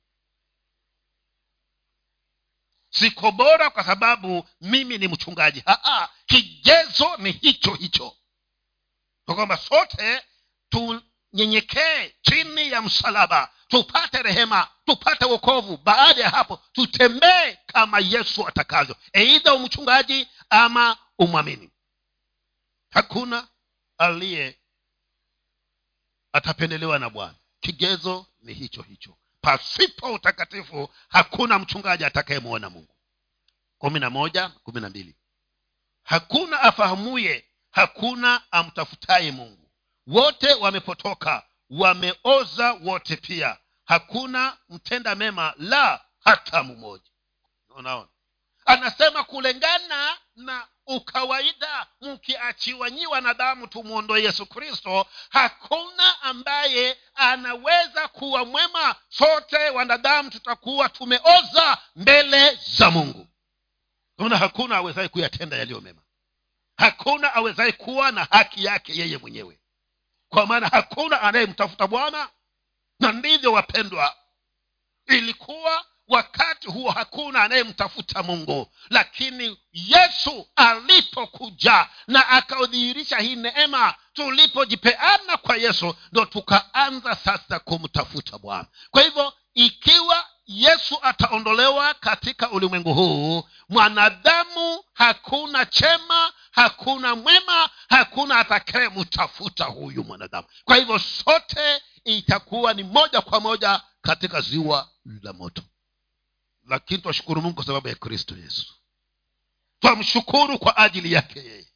Siko 2.89 3.31
bora 3.31 3.69
kwa 3.69 3.83
sababu 3.83 4.49
mimi 4.61 4.97
ni 4.97 5.07
mchungaji. 5.07 5.59
Haa, 5.65 6.09
kigezo 6.25 7.17
ni 7.17 7.31
hicho 7.31 7.73
hicho. 7.73 8.17
Kwa 9.25 9.35
kwamba 9.35 9.57
sote 9.57 10.23
tunyenyekee 11.31 12.15
chini 12.21 12.71
ya 12.71 12.81
msalaba 12.81 13.51
tupate 13.67 14.21
rehema 14.23 14.67
tupate 14.85 15.25
wokovu. 15.25 15.77
Baada 15.77 16.21
ya 16.23 16.29
hapo 16.29 16.61
tutembee 16.73 17.57
kama 17.65 17.99
yesu 17.99 18.47
atakavyo. 18.47 18.95
Eidha 19.13 19.53
umchungaji 19.53 20.27
ama 20.49 20.97
umwamini. 21.19 21.71
Hakuna 22.89 23.47
aliye 23.97 24.59
atapendelewa 26.33 26.99
na 26.99 27.09
bwana. 27.09 27.35
Kigezo 27.59 28.25
ni 28.39 28.53
hicho 28.53 28.81
hicho. 28.81 29.17
Pasipo 29.41 30.13
utakatifu 30.13 30.89
hakuna 31.09 31.59
mchungaji 31.59 32.05
atakayemwona 32.05 32.69
mungu. 32.69 32.93
kumi 33.77 33.99
na 33.99 34.09
moja 34.09 34.49
kumi 34.49 34.81
na 34.81 34.89
mbili. 34.89 35.15
Hakuna 36.03 36.61
afahamuye 36.61 37.45
hakuna 37.71 38.51
amtafutaye 38.51 39.31
mungu 39.31 39.66
wote 40.07 40.53
wamepotoka. 40.53 41.43
Wameoza 41.69 42.73
wote 42.73 43.15
pia. 43.15 43.57
Hakuna 43.85 44.57
mtenda 44.69 45.15
mema 45.15 45.53
la 45.57 46.01
hata 46.23 46.63
mmoja. 46.63 47.09
Unaona? 47.69 48.07
Anasema 48.65 49.23
kulingana 49.23 50.17
na 50.35 50.67
ukawaida 50.87 51.87
mkiachiwa 52.01 52.89
nyi 52.91 53.07
wanadamu 53.07 53.67
tumwondoe 53.67 54.23
yesu 54.23 54.45
kristo 54.45 55.05
hakuna 55.29 56.21
ambaye 56.21 56.97
anaweza 57.15 58.07
kuwa 58.07 58.45
mwema. 58.45 58.95
Sote 59.09 59.69
wanadamu 59.69 60.29
tutakuwa 60.29 60.89
tumeoza 60.89 61.77
mbele 61.95 62.55
za 62.77 62.91
mungu. 62.91 63.27
Ona 64.17 64.37
hakuna 64.37 64.75
awezaye 64.77 65.07
kuyatenda 65.07 65.57
yaliyo 65.57 65.81
mema. 65.81 66.01
Hakuna 66.77 67.33
awezaye 67.33 67.71
kuwa 67.71 68.11
na 68.11 68.23
haki 68.23 68.63
yake 68.65 68.97
yeye 68.97 69.17
mwenyewe 69.17 69.59
kwa 70.29 70.45
maana 70.45 70.67
hakuna 70.67 71.21
anayemtafuta 71.21 71.87
bwana 71.87 72.29
na 72.99 73.11
ndivyo 73.11 73.53
wapendwa 73.53 74.15
ilikuwa 75.07 75.85
wakati 76.07 76.67
huo 76.67 76.91
hakuna 76.91 77.43
anayemtafuta 77.43 78.23
mungu. 78.23 78.71
Lakini 78.89 79.57
yesu 79.71 80.47
alipokuja 80.55 81.89
na 82.07 82.27
akaudhihirisha 82.29 83.17
hii 83.17 83.35
neema 83.35 83.95
tulipojipeana 84.13 85.37
kwa 85.37 85.57
yesu 85.57 85.95
ndo 86.11 86.25
tukaanza 86.25 87.15
sasa 87.15 87.59
kumtafuta 87.59 88.37
bwana. 88.37 88.67
Kwa 88.91 89.01
hivyo 89.03 89.33
ikiwa 89.53 90.27
yesu 90.47 90.97
ataondolewa 91.01 91.93
katika 91.93 92.51
ulimwengu 92.51 92.93
huu. 92.93 93.43
Mwanadamu 93.69 94.83
hakuna 94.93 95.65
chema 95.65 96.33
hakuna 96.51 97.15
mwema 97.15 97.69
hakuna 97.89 98.39
atakayemtafuta 98.39 99.65
huyu 99.65 100.03
mwanadamu. 100.03 100.47
Kwa 100.65 100.75
hivyo 100.77 100.99
sote 100.99 101.81
itakuwa 102.03 102.73
ni 102.73 102.83
moja 102.83 103.21
kwa 103.21 103.39
moja 103.39 103.81
katika 104.01 104.41
ziwa 104.41 104.89
la 105.21 105.33
moto. 105.33 105.61
Lakini 106.67 107.01
twashukuru 107.01 107.41
mungu 107.41 107.55
kwa 107.55 107.65
sababu 107.65 107.87
ya 107.87 107.95
kristo 107.95 108.35
yesu. 108.37 108.73
Twamshukuru 109.79 110.59
kwa 110.59 110.77
ajili 110.77 111.13
yake 111.13 111.39
yeye 111.39 111.67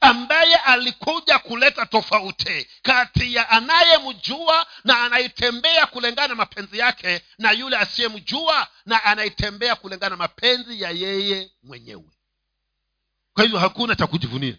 ambaye 0.00 0.54
alikuja 0.56 1.38
kuleta 1.38 1.86
tofauti 1.86 2.66
kati 2.82 3.34
ya 3.34 3.50
anayemjua 3.50 4.66
na 4.84 5.04
anayetembea 5.04 5.86
kulingana 5.86 6.28
na 6.28 6.34
mapenzi 6.34 6.78
yake 6.78 7.22
na 7.38 7.50
yule 7.52 7.76
asiyemjua 7.76 8.68
na 8.86 9.04
anayetembea 9.04 9.76
kulingana 9.76 10.10
na 10.10 10.16
mapenzi 10.16 10.80
ya 10.82 10.90
yeye 10.90 11.50
mwenyewe. 11.62 12.10
Kwa 13.34 13.44
hivyo 13.44 13.58
hakuna 13.58 13.94
cha 13.94 14.06
kujivunia. 14.06 14.58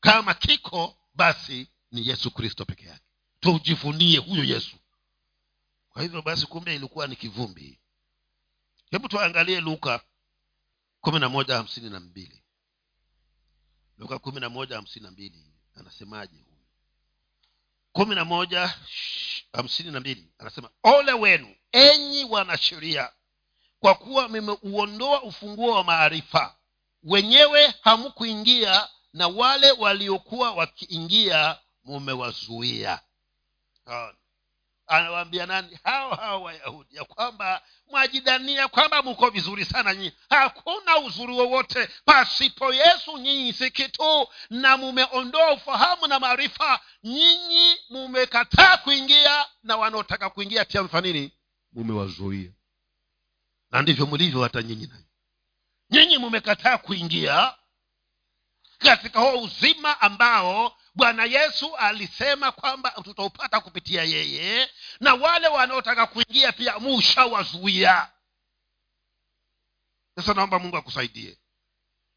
Kama 0.00 0.34
kiko 0.34 0.96
basi 1.14 1.68
ni 1.92 2.08
yesu 2.08 2.30
kristo 2.30 2.64
peke 2.64 2.86
yake. 2.86 3.04
Tujivunie 3.40 4.18
huyo 4.18 4.44
yesu. 4.44 4.76
Kwa 5.90 6.02
hivyo 6.02 6.22
basi 6.22 6.46
kumbe 6.46 6.74
ilikuwa 6.74 7.06
ni 7.06 7.16
kivumbi. 7.16 7.80
Hebu 8.90 9.08
tuangalie 9.08 9.60
luka 9.60 10.00
kumi 11.00 11.18
na 11.20 11.28
moja 11.28 11.56
hamsini 11.56 11.90
na 11.90 12.00
mbili 12.00 12.39
luka 14.00 14.18
kumi 14.18 14.40
na 14.40 14.48
moja 14.48 14.76
hamsini 14.76 15.04
na 15.04 15.10
mbili 15.10 15.44
anasemaje 15.74 16.32
huyu? 16.36 16.64
kumi 17.92 18.14
na 18.14 18.24
moja 18.24 18.74
hamsini 19.52 19.90
na 19.90 20.00
mbili 20.00 20.28
anasema 20.38 20.70
ole 20.82 21.12
wenu 21.12 21.56
enyi 21.72 22.24
wanasheria 22.24 23.12
kwa 23.80 23.94
kuwa 23.94 24.28
mmeuondoa 24.28 25.22
ufunguo 25.22 25.74
wa 25.74 25.84
maarifa. 25.84 26.56
Wenyewe 27.02 27.74
hamkuingia 27.80 28.88
na 29.12 29.28
wale 29.28 29.70
waliokuwa 29.70 30.50
wakiingia 30.50 31.58
mumewazuia 31.84 33.00
anawaambia 34.90 35.46
nani? 35.46 35.78
Hao 35.84 36.14
hao 36.14 36.42
wayahudi 36.42 36.96
ya 36.96 37.04
kwamba 37.04 37.62
mwajidania 37.90 38.68
kwamba 38.68 39.02
mko 39.02 39.30
vizuri 39.30 39.64
sana 39.64 39.94
nyinyi. 39.94 40.12
Hakuna 40.30 40.98
uzuri 40.98 41.32
wowote 41.32 41.88
pasipo 42.04 42.74
yesu 42.74 43.18
nyinyi 43.18 43.52
si 43.52 43.70
kitu 43.70 44.28
na 44.50 44.76
mumeondoa 44.76 45.52
ufahamu 45.52 46.06
na 46.06 46.20
maarifa. 46.20 46.80
Nyinyi 47.04 47.76
mumekataa 47.90 48.76
kuingia 48.76 49.44
na 49.62 49.76
wanaotaka 49.76 50.30
kuingia 50.30 50.64
pia 50.64 50.82
mfanini 50.82 51.32
mumewazuia. 51.72 52.50
Na 53.70 53.82
ndivyo 53.82 54.06
mlivyo 54.06 54.42
hata 54.42 54.62
nyinyi 54.62 54.86
nanyi 54.86 55.04
nyinyi 55.90 56.18
mumekataa 56.18 56.78
kuingia 56.78 57.54
katika 58.78 59.20
huo 59.20 59.42
uzima 59.42 60.00
ambao 60.00 60.76
bwana 60.94 61.24
yesu 61.24 61.76
alisema 61.76 62.52
kwamba 62.52 62.90
tutaupata 62.90 63.60
kupitia 63.60 64.04
yeye 64.04 64.70
na 65.00 65.14
wale 65.14 65.48
wanaotaka 65.48 66.06
kuingia 66.06 66.52
pia 66.52 66.78
mushawazuia. 66.78 68.08
Sasa 70.16 70.34
naomba 70.34 70.58
mungu 70.58 70.76
akusaidie. 70.76 71.38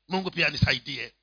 Mungu 0.07 0.31
pia 0.31 0.47
anisaidie. 0.47 1.13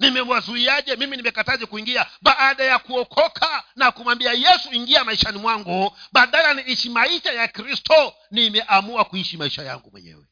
Nimewazuiaje? 0.00 0.96
Mimi 0.96 1.16
nimekataje 1.16 1.66
kuingia? 1.66 2.06
Baada 2.22 2.64
ya 2.64 2.78
kuokoka 2.78 3.64
na 3.76 3.92
kumwambia 3.92 4.32
yesu 4.32 4.72
ingia 4.72 5.04
maishani 5.04 5.38
mwangu 5.38 5.96
badala 6.12 6.54
niishi 6.54 6.90
maisha 6.90 7.32
ya 7.32 7.48
kristo 7.48 8.14
nimeamua 8.30 9.04
kuishi 9.04 9.36
maisha 9.36 9.62
yangu 9.62 9.90
mwenyewe 9.90 10.26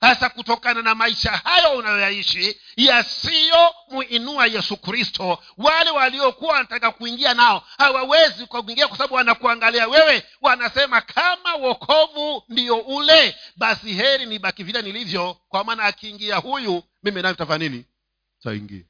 hasa 0.00 0.28
kutokana 0.28 0.82
na 0.82 0.94
maisha 0.94 1.30
hayo 1.30 1.78
unayoyaishi 1.78 2.60
yasiyomuinua 2.76 4.46
yesu 4.46 4.76
kristo. 4.76 5.42
Wale 5.56 5.90
waliokuwa 5.90 6.52
wanataka 6.52 6.90
kuingia 6.90 7.34
nao 7.34 7.64
hawawezi 7.78 8.46
kuingia 8.46 8.88
kwa 8.88 8.96
sababu 8.96 9.14
wanakuangalia 9.14 9.88
wewe 9.88 10.22
wanasema 10.40 11.00
kama 11.00 11.54
wokovu 11.54 12.42
ndio 12.48 12.76
ule 12.78 13.36
basi 13.56 13.92
heri 13.94 14.26
nibaki 14.26 14.64
vile 14.64 14.82
nilivyo. 14.82 15.34
Kwa 15.48 15.64
maana 15.64 15.82
akiingia 15.84 16.36
huyu 16.36 16.82
mimi 17.02 17.22
nayo 17.22 17.34
tafanya 17.34 17.68
nini? 17.68 17.84
Taingia 18.42 18.84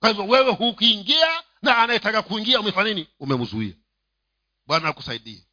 kwa 0.00 0.08
hivyo 0.08 0.26
wewe 0.26 0.52
hukiingia 0.52 1.42
na 1.62 1.78
anayetaka 1.78 2.22
kuingia 2.22 2.60
umefanya 2.60 2.88
nini? 2.94 3.08
Umemzuia. 3.20 3.74
Bwana 4.66 4.88
akusaidie. 4.88 5.46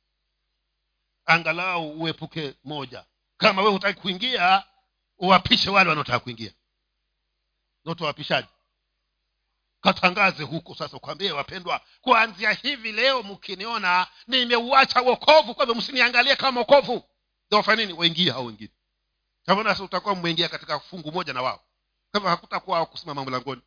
Angalau 1.25 1.91
uepuke 2.01 2.53
moja 2.63 3.05
kama 3.43 3.61
wewe 3.61 3.73
hutaki 3.73 4.01
kuingia 4.01 4.63
uwapishe 5.17 5.69
wale 5.69 5.89
wanaotaka 5.89 6.19
kuingia. 6.19 6.51
Notowapishaji 7.85 8.47
katangaze 9.81 10.43
huko 10.43 10.75
sasa 10.75 10.97
ukwambie 10.97 11.31
wapendwa 11.31 11.81
kuanzia 12.01 12.51
hivi 12.51 12.91
leo 12.91 13.23
mkiniona 13.23 14.07
nimeuacha 14.27 15.01
wokovu. 15.01 15.55
Kwa 15.55 15.65
hivyo 15.65 15.75
msiniangalie 15.81 16.35
kama 16.35 16.59
wokovu. 16.59 17.03
Wafanya 17.51 17.85
nini? 17.85 17.99
Waingie 17.99 18.31
hao 18.31 18.45
wengine. 18.45 18.71
Utakuwa 19.83 20.15
mmeingia 20.15 20.49
katika 20.49 20.79
fungu 20.79 21.11
moja 21.11 21.33
na 21.33 21.41
wao. 21.41 21.63
Kama 22.11 22.29
hakutakuwa 22.29 22.85
kusimama 22.85 23.25
mlangoni 23.25 23.61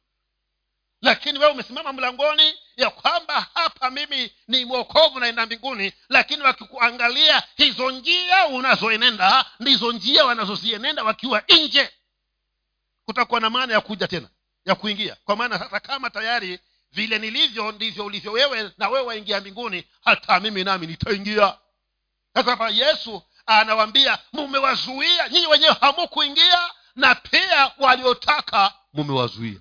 lakini 1.02 1.38
wewe 1.38 1.50
umesimama 1.52 1.92
mlangoni 1.92 2.54
ya 2.76 2.90
kwamba 2.90 3.46
hapa 3.54 3.90
mimi 3.90 4.32
ni 4.48 4.64
mwokovu 4.64 5.20
naenda 5.20 5.46
mbinguni. 5.46 5.92
Lakini 6.09 6.42
wakikuangalia 6.42 7.42
hizo 7.56 7.90
njia 7.90 8.46
unazoenenda 8.46 9.44
ndizo 9.61 9.92
njia 9.92 10.24
wanazozienenda 10.24 11.04
wakiwa 11.04 11.42
nje. 11.48 11.90
Kutakuwa 13.04 13.40
na 13.40 13.50
maana 13.50 13.72
ya 13.74 13.80
kuja 13.80 14.09
tena 14.09 14.28
ya 14.64 14.74
kuingia. 14.74 15.16
Kwa 15.24 15.37
maana 15.37 15.59
sasa 15.59 15.80
kama 15.80 16.11
tayari 16.11 16.59
vile 16.92 17.18
nilivyo 17.18 17.72
ndivyo 17.72 18.06
ulivyo 18.06 18.32
wewe 18.32 18.70
na 18.78 18.88
wewe 18.88 19.06
waingia 19.06 19.40
mbinguni 19.40 19.85
hata 20.04 20.40
mimi 20.40 20.64
nami 20.64 20.87
nitaingia. 20.87 21.59
Sasa 22.35 22.50
hapa 22.50 22.68
yesu 22.70 23.22
anawambia 23.46 24.18
mumewazuia 24.32 25.28
nyinyi 25.28 25.46
wenyewe 25.46 25.76
hamukuingia 25.80 26.70
na 26.96 27.14
pia 27.14 27.72
waliotaka 27.78 28.74
mumewazuia 28.92 29.61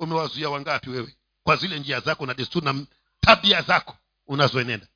umewazuia 0.00 0.50
wangapi 0.50 0.90
wewe? 0.90 1.16
Kwa 1.42 1.56
zile 1.56 1.78
njia 1.78 2.00
zako 2.00 2.26
na 2.26 2.34
desturi 2.34 2.64
na 2.66 2.86
tabia 3.20 3.62
zako 3.62 3.96
unazoenenda. 4.26 4.86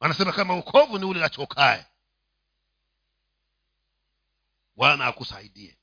Wanasema 0.00 0.32
kama 0.32 0.56
ukovu 0.56 0.98
ni 0.98 1.04
ule 1.04 1.24
achokae 1.24 1.86
bwana 4.76 5.06
akusaidie. 5.06 5.78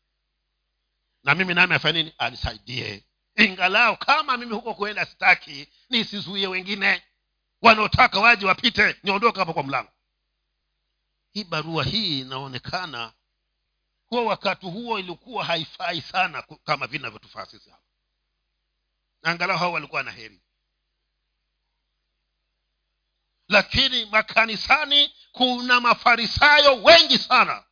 Na 1.23 1.35
mimi 1.35 1.53
nami 1.53 1.73
afanya 1.73 1.99
nini? 1.99 2.13
Anisaidie. 2.17 3.03
Ingalau 3.35 3.97
kama 3.97 4.37
mimi 4.37 4.53
huko 4.55 4.73
kuenda 4.73 5.05
sitaki 5.05 5.67
nisizuie 5.89 6.47
wengine. 6.47 7.03
Wanaotaka 7.61 8.19
waje 8.19 8.45
wapite 8.45 8.95
niondoke 9.03 9.39
hapo 9.39 9.53
kwa 9.53 9.63
mlango. 9.63 9.91
Hii 11.33 11.43
barua 11.43 11.83
hii 11.83 12.19
inaonekana 12.19 13.13
kuwa 14.07 14.23
wakati 14.23 14.65
huo 14.65 14.99
ilikuwa 14.99 15.45
haifai 15.45 16.01
sana 16.01 16.41
kama 16.63 16.87
vile 16.87 16.99
inavyotufaa 16.99 17.45
sisi 17.45 17.69
hapa 17.69 17.86
angalau 19.27 19.57
hao 19.57 19.71
walikuwa 19.71 20.03
na 20.03 20.11
heri. 20.11 20.41
Lakini 23.47 24.05
makanisani 24.05 25.15
kuna 25.31 25.81
mafarisayo 25.81 26.83
wengi 26.83 27.17
sana 27.17 27.63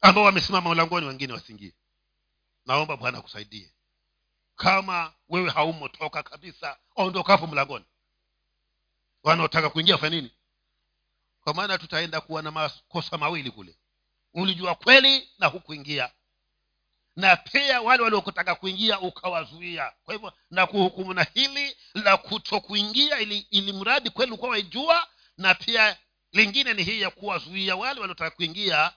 ambao 0.00 0.24
wamesimama 0.24 0.74
mlangoni 0.74 1.06
wengine 1.06 1.32
wasingie 1.32 1.74
naomba 2.66 2.96
bwana 2.96 3.18
akusaidie. 3.18 3.74
Kama 4.56 5.14
wewe 5.28 5.50
haumotoka 5.50 6.22
kabisa 6.22 6.78
ondokapo 6.96 7.46
mlangoni. 7.46 7.84
Wanaotaka 9.22 9.70
kuingia 9.70 9.98
fanya 9.98 10.16
nini? 10.16 10.30
Kwa 11.40 11.54
maana 11.54 11.78
tutaenda 11.78 12.20
kuwa 12.20 12.42
na 12.42 12.50
makosa 12.50 13.18
mawili 13.18 13.50
kule. 13.50 13.78
Ulijua 14.34 14.74
kweli 14.74 15.30
na 15.38 15.46
hukuingia 15.46 16.12
na 17.16 17.36
pia 17.36 17.80
wale 17.80 18.02
waliokutaka 18.02 18.54
kuingia 18.54 19.00
ukawazuia. 19.00 19.92
Kwa 20.04 20.14
hivyo 20.14 20.32
na 20.50 20.66
kuhukumu 20.66 21.14
na 21.14 21.26
hili 21.34 21.76
la 21.94 22.16
kutokuingia 22.16 23.18
ili, 23.20 23.46
ili 23.50 23.72
mradi 23.72 24.10
kweli 24.10 24.32
ukuwa 24.32 24.50
waijua 24.50 25.08
na 25.36 25.54
pia 25.54 25.96
lingine 26.32 26.74
ni 26.74 26.82
hii 26.84 27.00
ya 27.00 27.10
kuwazuia 27.10 27.76
wale 27.76 28.00
waliotaka 28.00 28.36
kuingia 28.36 28.92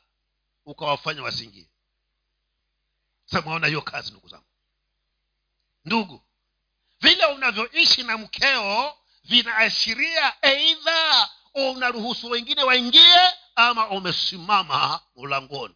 ukawafanya 0.66 1.24
wasiingie 1.24 1.70
samaona 3.26 3.68
hiyo 3.68 3.82
kazi 3.82 4.12
ndugu 4.12 4.28
zangu. 4.28 4.46
Ndugu 5.86 6.24
vile 7.02 7.26
unavyoishi 7.26 8.04
na 8.04 8.18
mkeo 8.18 8.98
vinaashiria 9.24 10.34
eidha 10.42 11.30
unaruhusu 11.54 12.30
wengine 12.30 12.64
waingie 12.64 13.20
ama 13.56 13.90
umesimama 13.90 15.02
mlangoni 15.16 15.76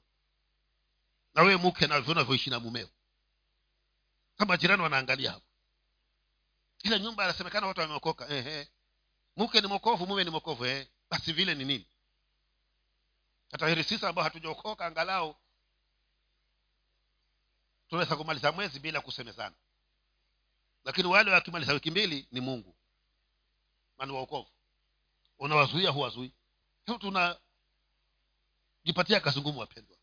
na 1.38 1.44
wewe 1.44 1.58
mke 1.58 1.88
navyo 1.88 2.12
unavyoishi 2.12 2.50
na 2.50 2.60
mumeo. 2.60 2.90
Kama 4.38 4.58
jirani 4.58 4.82
wanaangalia 4.84 5.32
hapo. 5.32 5.46
Ila 6.84 7.00
nyumba 7.00 7.24
anasemekana 7.24 7.68
watu 7.68 7.80
wameokoka. 7.82 8.30
Eh, 8.30 8.68
mke 9.38 9.62
ni 9.62 9.68
mokovu 9.68 10.08
mume 10.08 10.24
ni 10.24 10.30
mokovu 10.30 10.66
ehe 10.66 10.88
basi 11.10 11.34
vile 11.34 11.56
ni 11.56 11.66
nini? 11.66 11.88
Hata 13.52 13.68
heri 13.68 13.84
sisi 13.84 14.06
ambao 14.06 14.24
hatujaokoka 14.24 14.86
angalau 14.86 15.36
tunaweza 17.90 18.16
kumaliza 18.16 18.52
mwezi 18.52 18.80
bila 18.80 19.02
kusemezana. 19.02 19.56
Lakini 20.84 21.08
wale 21.08 21.32
wakimaliza 21.32 21.74
wiki 21.74 21.92
mbili 21.92 22.28
ni 22.32 22.42
mungu. 22.42 22.76
Mani 23.98 24.12
waokovu 24.12 24.50
unawazuia 25.40 25.90
huwazui 25.90 26.32
tunajipatia 26.86 27.40
kazi 29.20 29.40
ngumu 29.40 29.60
wapendwa 29.60 29.97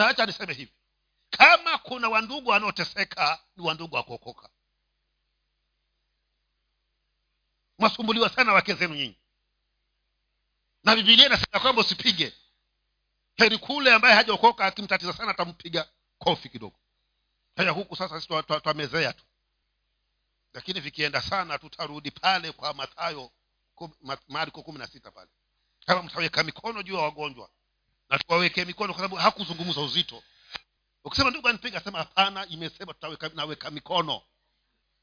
na 0.00 0.06
hacha 0.06 0.26
niseme 0.26 0.54
hivi. 0.54 0.72
Kama 1.30 1.78
kuna 1.78 2.08
wandugu 2.08 2.50
wanaoteseka 2.50 3.38
ni 3.56 3.66
wandugu 3.66 3.96
wa 3.96 4.02
kuokoka. 4.02 4.48
Mwasumbuliwa 7.78 8.28
sana 8.30 8.52
wake 8.52 8.74
zenu 8.74 8.94
nyinyi. 8.94 9.16
Na 10.84 10.96
bibilia 10.96 11.26
inasema 11.26 11.60
kwamba 11.60 11.82
usipige. 11.82 12.32
Heri 13.36 13.58
kule 13.58 13.94
ambaye 13.94 14.14
hajaokoka 14.14 14.64
akimtatiza 14.66 15.12
sana 15.12 15.30
atampiga 15.30 15.88
kofi 16.18 16.48
kidogo. 16.48 16.76
Haya 17.56 17.70
huku 17.70 17.96
sasa 17.96 18.20
sisi 18.20 18.42
twamezea 18.62 19.12
tu. 19.12 19.24
Lakini 20.54 20.80
vikienda 20.80 21.22
sana 21.22 21.58
tutarudi 21.58 22.10
pale 22.10 22.52
kwa 22.52 22.74
mathayo 22.74 23.30
marko 24.28 24.62
kumi 24.62 24.78
na 24.78 24.86
sita 24.86 25.10
pale. 25.10 25.30
Kama 25.86 26.02
mtaweka 26.02 26.42
mikono 26.44 26.82
juu 26.82 26.94
ya 26.94 27.00
wagonjwa 27.00 27.50
na 28.10 28.18
tuwawekee 28.18 28.64
mikono 28.64 28.92
kwa 28.92 28.98
sababu 29.02 29.16
hakuzungumza 29.16 29.80
uzito. 29.80 30.22
Ukisema 31.04 31.30
ndugu 31.30 31.48
anipiga 31.48 31.78
asema 31.78 31.98
hapana 31.98 32.46
imesema 32.46 32.94
tutaweka 32.94 33.70
mikono. 33.70 34.22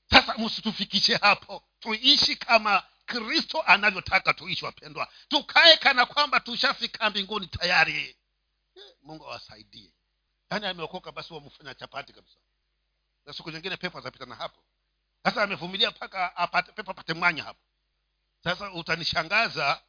Sasa 0.10 0.38
msitufikishe 0.38 1.16
hapo. 1.16 1.64
Tuishi 1.80 2.36
kama 2.36 2.84
kristo 3.06 3.62
anavyotaka 3.62 4.34
tuishi 4.34 4.66
wapendwa. 4.66 5.12
Tukae 5.28 5.78
kana 5.78 6.06
kwamba 6.06 6.40
tushafika 6.40 7.10
mbinguni 7.10 7.48
tayari. 7.48 8.18
Mungu 9.02 9.26
awasaidie. 9.26 9.94
Yaani 10.52 10.66
ameokoka 10.68 11.12
basi 11.12 11.34
wamfanya 11.34 11.74
chapati 11.74 12.14
kabisa. 12.14 12.38
Na 13.26 13.34
siku 13.34 13.52
nyingine 13.52 13.78
pepo 13.78 13.98
azapita 13.98 14.26
na 14.26 14.36
hapo. 14.36 14.64
Sasa 15.24 15.44
amevumilia 15.44 15.92
mpaka 15.92 16.36
apate 16.38 16.72
apate 16.82 17.14
mwanya 17.14 17.44
hapo. 17.44 17.60
Sasa 18.44 18.72
utanishangaza 18.72 19.82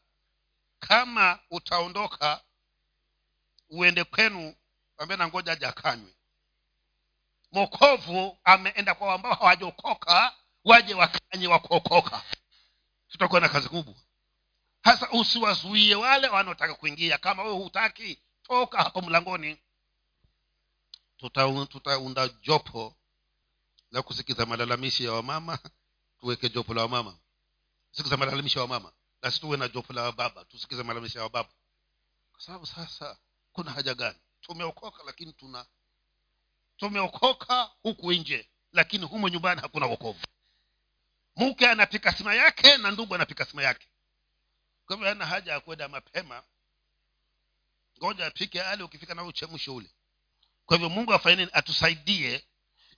kama 0.80 1.38
utaondoka 1.50 2.44
uende 3.70 4.04
kwenu 4.04 4.54
ambie 4.98 5.16
na 5.16 5.28
ngoja 5.28 5.52
aja 5.52 5.68
akanywe. 5.68 6.14
Mokovu 7.52 8.38
ameenda 8.44 8.94
kwa 8.94 9.14
ambao 9.14 9.34
hawajaokoka 9.34 10.34
waje 10.64 10.94
wakanye 10.94 11.46
wakuokoka. 11.46 12.22
Tutakuwa 13.08 13.40
na 13.40 13.48
kazi 13.48 13.68
kubwa. 13.68 13.94
Hasa 14.82 15.10
usiwazuie 15.10 15.94
wale 15.94 16.28
wanaotaka 16.28 16.74
kuingia. 16.74 17.18
Kama 17.18 17.42
wewe 17.42 17.54
hutaki 17.56 18.18
toka 18.42 18.78
hapo 18.82 19.00
mlangoni. 19.02 19.58
Tutaunda 21.16 21.66
tuta 21.66 22.28
jopo 22.42 22.96
la 23.90 24.02
kusikiza 24.02 24.46
malalamishi 24.46 25.04
ya 25.04 25.12
wamama. 25.12 25.58
Tuweke 26.20 26.48
jopo 26.48 26.74
la 26.74 26.82
wamama. 26.82 27.18
Sikiza 27.90 28.16
malalamishi 28.16 28.58
ya 28.58 28.62
wamama. 28.62 28.92
Na 29.22 29.30
tuwe 29.30 29.56
na 29.56 29.68
jopo 29.68 29.92
la 29.92 30.02
wababa 30.02 30.44
tusikize 30.44 30.82
malalamishi 30.82 31.18
ya 31.18 31.24
wababa. 31.24 31.48
Kwa 32.32 32.40
sababu 32.40 32.66
sasa 32.66 33.18
kuna 33.58 33.70
haja 33.72 33.94
gani. 33.94 34.18
Tumeokoka 34.40 35.02
lakini 35.06 35.32
tuna 35.32 35.66
tumeokoka 36.76 37.70
huku 37.82 38.12
nje 38.12 38.48
lakini 38.72 39.04
humo 39.04 39.28
nyumbani 39.28 39.60
hakuna 39.60 39.86
wokovu. 39.86 40.20
Mke 41.36 41.68
anapika 41.68 42.12
sima 42.12 42.34
yake 42.34 42.76
na 42.76 42.90
ndugu 42.90 43.14
anapika 43.14 43.44
sima 43.44 43.62
yake. 43.62 43.88
Kwa 44.86 44.96
hivyo 44.96 45.10
ana 45.10 45.26
haja 45.26 45.52
ya 45.52 45.60
kwenda 45.60 45.88
mapema. 45.88 46.42
Ngoja 47.98 48.26
apike 48.26 48.62
ale 48.62 48.82
ukifika 48.82 49.14
na 49.14 49.24
uchemshe 49.24 49.70
ule. 49.70 49.90
Kwa 50.66 50.76
hivyo 50.76 50.88
mungu 50.90 51.14
afanye 51.14 51.48
atusaidie 51.52 52.44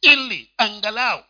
ili 0.00 0.54
angalau 0.56 1.24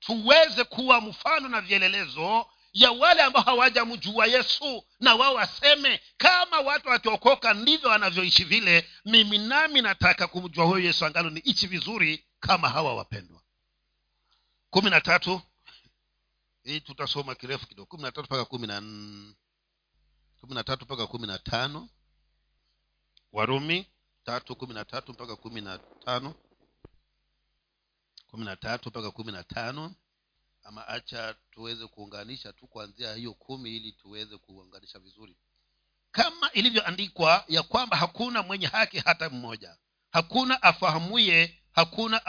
tuweze 0.00 0.64
kuwa 0.64 1.00
mfano 1.00 1.48
na 1.48 1.60
vielelezo 1.60 2.50
ya 2.76 2.90
wale 2.92 3.22
ambao 3.22 3.42
hawajamjua 3.42 4.26
yesu. 4.26 4.84
Na 5.00 5.14
wao 5.14 5.34
waseme 5.34 6.00
kama 6.16 6.60
watu 6.60 6.88
wakiokoka 6.88 7.54
ndivyo 7.54 7.88
wanavyoishi 7.90 8.44
vile. 8.44 8.88
Mimi 9.04 9.38
nami 9.38 9.82
nataka 9.82 10.26
kumjua 10.26 10.64
huyo 10.66 10.84
yesu 10.84 11.06
angalo 11.06 11.30
ni 11.30 11.40
ichi 11.40 11.66
vizuri 11.66 12.26
kama 12.40 12.68
hawa 12.68 12.94
wapendwa. 12.94 13.42
Kumi 14.70 14.90
na 14.90 15.00
tatu. 15.00 15.40
Hii 16.64 16.80
tutasoma 16.80 17.34
kirefu 17.34 17.66
kidogo. 17.66 17.86
Kumi 17.86 18.02
na 18.02 18.12
tatu 18.12 18.24
mpaka 18.26 18.44
kumi 18.44 18.66
na 18.66 18.80
kumi 20.40 20.54
na 20.54 20.64
tatu 20.64 20.84
mpaka 20.84 21.06
kumi 21.06 21.26
na 21.26 21.38
tano. 21.38 21.88
Warumi 23.32 23.86
tatu 24.24 24.56
kumi 24.56 24.74
na 24.74 24.84
tatu 24.84 25.12
mpaka 25.12 25.36
kumi 25.36 25.60
na 25.60 25.78
tano. 26.04 26.34
Kumi 28.26 28.44
na 28.44 28.56
tatu 28.56 28.88
mpaka 28.88 29.10
kumi 29.10 29.32
na 29.32 29.42
tano 29.44 29.94
ama 30.68 30.88
acha 30.88 31.34
tuweze 31.50 31.86
kuunganisha 31.86 32.52
tu 32.52 32.66
kuanzia 32.66 33.14
hiyo 33.14 33.34
kumi 33.34 33.76
ili 33.76 33.92
tuweze 33.92 34.36
kuunganisha 34.38 34.98
vizuri. 34.98 35.36
Kama 36.12 36.52
ilivyoandikwa 36.52 37.44
ya 37.48 37.62
kwamba 37.62 37.96
hakuna 37.96 38.42
mwenye 38.42 38.66
haki 38.66 38.98
hata 38.98 39.30
mmoja. 39.30 39.76
Hakuna 40.12 40.62
afahamuye 40.62 41.58
hakuna 41.72 42.20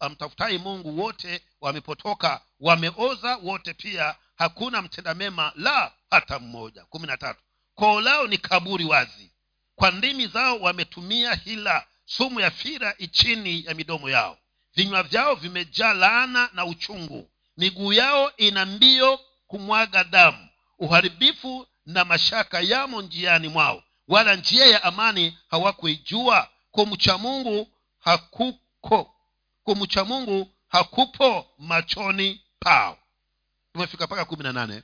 amtafutaye 0.00 0.58
mungu 0.58 1.00
wote 1.00 1.42
wamepotoka 1.60 2.40
wameoza 2.60 3.36
wote 3.36 3.74
pia 3.74 4.16
hakuna 4.36 4.82
mtenda 4.82 5.14
mema 5.14 5.52
la 5.56 5.92
hata 6.10 6.38
mmoja. 6.38 6.84
Kumi 6.84 7.06
na 7.06 7.16
tatu. 7.16 7.40
Koo 7.74 8.00
lao 8.00 8.26
ni 8.26 8.38
kaburi 8.38 8.84
wazi. 8.84 9.32
Kwa 9.74 9.90
ndimi 9.90 10.26
zao 10.26 10.60
wametumia 10.60 11.34
hila 11.34 11.86
sumu 12.04 12.40
ya 12.40 12.50
fira 12.50 12.94
ichini 12.98 13.64
ya 13.64 13.74
midomo 13.74 14.10
yao. 14.10 14.38
Vinywa 14.74 15.02
vyao 15.02 15.34
vimejaa 15.34 15.92
laana 15.94 16.50
na 16.52 16.64
uchungu 16.66 17.31
miguu 17.56 17.92
yao 17.92 18.36
ina 18.36 18.66
mbio 18.66 19.20
kumwaga 19.46 20.04
damu. 20.04 20.48
Uharibifu 20.78 21.66
na 21.86 22.04
mashaka 22.04 22.60
yamo 22.60 23.02
njiani 23.02 23.48
mwao. 23.48 23.82
Wala 24.08 24.34
njia 24.36 24.66
ya 24.66 24.82
amani 24.82 25.38
hawakuijua. 25.50 26.48
Kumcha 26.70 27.18
mungu 27.18 27.68
hakuko. 27.98 29.14
Kumcha 29.64 30.04
mungu 30.04 30.50
hakupo 30.68 31.46
machoni 31.58 32.40
pao. 32.58 32.98
Tumefika 33.72 34.06
mpaka 34.06 34.24
kumi 34.24 34.42
na 34.42 34.52
nane. 34.52 34.82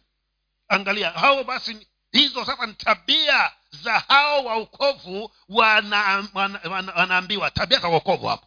Angalia 0.68 1.10
hao 1.10 1.44
basi 1.44 1.86
hizo 2.12 2.44
sasa 2.44 2.66
ni 2.66 2.74
tabia 2.74 3.52
za 3.70 3.98
hao 3.98 4.44
waokovu 4.44 5.30
wanaambiwa 5.48 6.42
wana, 6.42 6.60
wana, 6.70 6.92
wana 6.92 7.50
tabia 7.50 7.78
za 7.78 7.88
uokovu 7.88 8.26
hapo. 8.26 8.46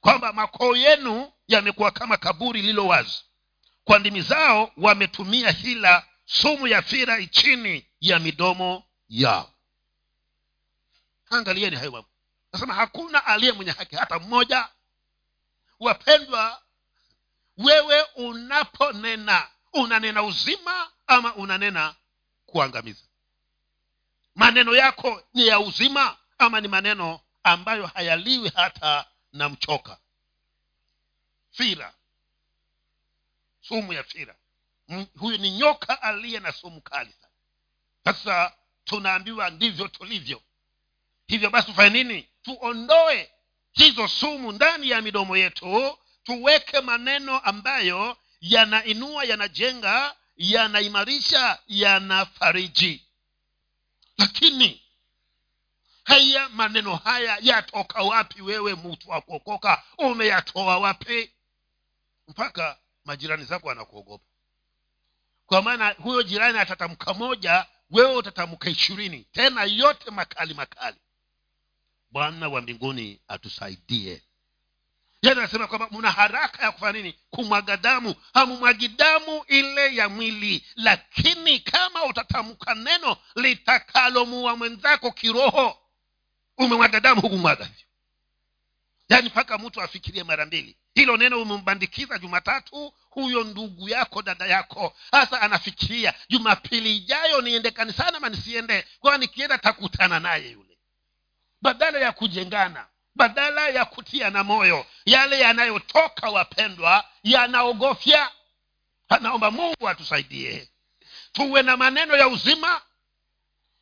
Kwamba 0.00 0.32
makoo 0.32 0.76
yenu 0.76 1.32
yamekuwa 1.52 1.90
kama 1.90 2.16
kaburi 2.16 2.60
lililo 2.60 2.86
wazi. 2.86 3.24
Kwa 3.84 3.98
ndimi 3.98 4.20
zao 4.22 4.72
wametumia 4.76 5.50
hila 5.50 6.06
sumu 6.24 6.66
ya 6.66 6.82
fira 6.82 7.26
chini 7.26 7.86
ya 8.00 8.18
midomo 8.18 8.84
yao. 9.08 9.52
Angalieni 11.30 11.76
hayo 11.76 11.90
mambo. 11.92 12.08
Nasema 12.52 12.74
hakuna 12.74 13.26
aliye 13.26 13.52
mwenye 13.52 13.70
haki 13.70 13.96
hata 13.96 14.18
mmoja. 14.18 14.68
Wapendwa 15.80 16.62
wewe 17.56 18.02
unaponena 18.14 19.46
unanena 19.72 20.22
uzima 20.22 20.90
ama 21.06 21.34
unanena 21.34 21.94
kuangamiza? 22.46 23.02
Maneno 24.34 24.74
yako 24.76 25.22
ni 25.34 25.46
ya 25.46 25.60
uzima 25.60 26.16
ama 26.38 26.60
ni 26.60 26.68
maneno 26.68 27.20
ambayo 27.42 27.86
hayaliwi 27.86 28.52
hata 28.54 29.06
na 29.32 29.48
mchoka 29.48 29.98
fira. 31.52 31.94
Sumu 33.60 33.92
ya 33.92 34.04
fira. 34.04 34.36
Huyu 35.18 35.38
ni 35.38 35.50
nyoka 35.50 36.02
aliye 36.02 36.40
na 36.40 36.52
sumu 36.52 36.80
kali 36.80 37.12
sana. 37.12 37.32
Sasa 38.04 38.52
tunaambiwa 38.84 39.50
ndivyo 39.50 39.88
tulivyo. 39.88 40.42
Hivyo 41.26 41.50
basi 41.50 41.66
tufanye 41.66 41.90
nini? 42.04 42.28
Tuondoe 42.42 43.30
hizo 43.72 44.08
sumu 44.08 44.52
ndani 44.52 44.90
ya 44.90 45.02
midomo 45.02 45.36
yetu 45.36 45.98
tuweke 46.24 46.80
maneno 46.80 47.38
ambayo 47.38 48.16
yanainua 48.40 49.24
yanajenga 49.24 50.16
yanaimarisha 50.36 51.58
yanafariji. 51.68 53.06
Lakini 54.18 54.82
haya 56.04 56.48
maneno 56.48 56.96
haya 56.96 57.38
yatoka 57.40 58.02
wapi 58.02 58.42
wewe 58.42 58.74
mtu 58.74 59.10
wa 59.10 59.20
kuokoka? 59.20 59.82
Umeyatoa 59.98 60.78
wapi 60.78 61.30
mpaka 62.32 62.78
majirani 63.04 63.44
zako 63.44 63.68
wanakuogopa. 63.68 64.24
Kwa 65.46 65.62
maana 65.62 65.90
huyo 65.90 66.22
jirani 66.22 66.58
atatamka 66.58 67.14
moja 67.14 67.66
wewe 67.90 68.16
utatamka 68.16 68.70
ishirini. 68.70 69.26
Tena 69.32 69.64
yote 69.64 70.10
makali 70.10 70.54
makali. 70.54 70.96
Bwana 72.10 72.48
wa 72.48 72.60
mbinguni 72.60 73.20
atusaidie. 73.28 74.22
Yani 75.22 75.40
anasema 75.40 75.66
kwamba 75.66 75.88
mna 75.90 76.10
haraka 76.10 76.62
ya 76.64 76.72
kufanya 76.72 76.92
nini? 76.92 77.14
Kumwaga 77.30 77.76
damu. 77.76 78.14
Hamumwagi 78.34 78.88
damu 78.88 79.44
ile 79.48 79.94
ya 79.96 80.08
mwili 80.08 80.66
lakini 80.76 81.58
kama 81.60 82.04
utatamka 82.04 82.74
neno 82.74 83.16
litakalomuwa 83.36 84.56
mwenzako 84.56 85.10
kiroho 85.12 85.78
umemwaga 86.58 87.00
damu 87.00 87.20
hukumwaga. 87.20 87.64
hivyo 87.64 87.91
yaani 89.08 89.28
mpaka 89.28 89.58
mtu 89.58 89.82
afikirie 89.82 90.24
mara 90.24 90.46
mbili. 90.46 90.76
Hilo 90.94 91.16
neno 91.16 91.42
umembandikiza 91.42 92.18
jumatatu 92.18 92.94
huyo 93.10 93.44
ndugu 93.44 93.88
yako 93.88 94.22
dada 94.22 94.46
yako 94.46 94.96
hasa 95.12 95.40
anafikiria 95.40 96.14
jumapili 96.28 96.96
ijayo 96.96 97.40
niende 97.40 97.70
kanisani 97.70 98.16
ama 98.16 98.28
nisiende? 98.28 98.84
Kwa 99.00 99.18
nikienda 99.18 99.58
takutana 99.58 100.20
naye 100.20 100.50
yule? 100.50 100.78
Badala 101.62 101.98
ya 101.98 102.12
kujengana 102.12 102.86
badala 103.14 103.68
ya 103.68 103.84
kutia 103.84 104.30
na 104.30 104.44
moyo 104.44 104.86
yale 105.04 105.38
yanayotoka 105.40 106.30
wapendwa 106.30 107.04
yanaogofya. 107.22 108.30
Anaomba 109.08 109.50
mungu 109.50 109.88
atusaidie. 109.88 110.68
Tuwe 111.32 111.62
na 111.62 111.76
maneno 111.76 112.16
ya 112.16 112.28
uzima 112.28 112.82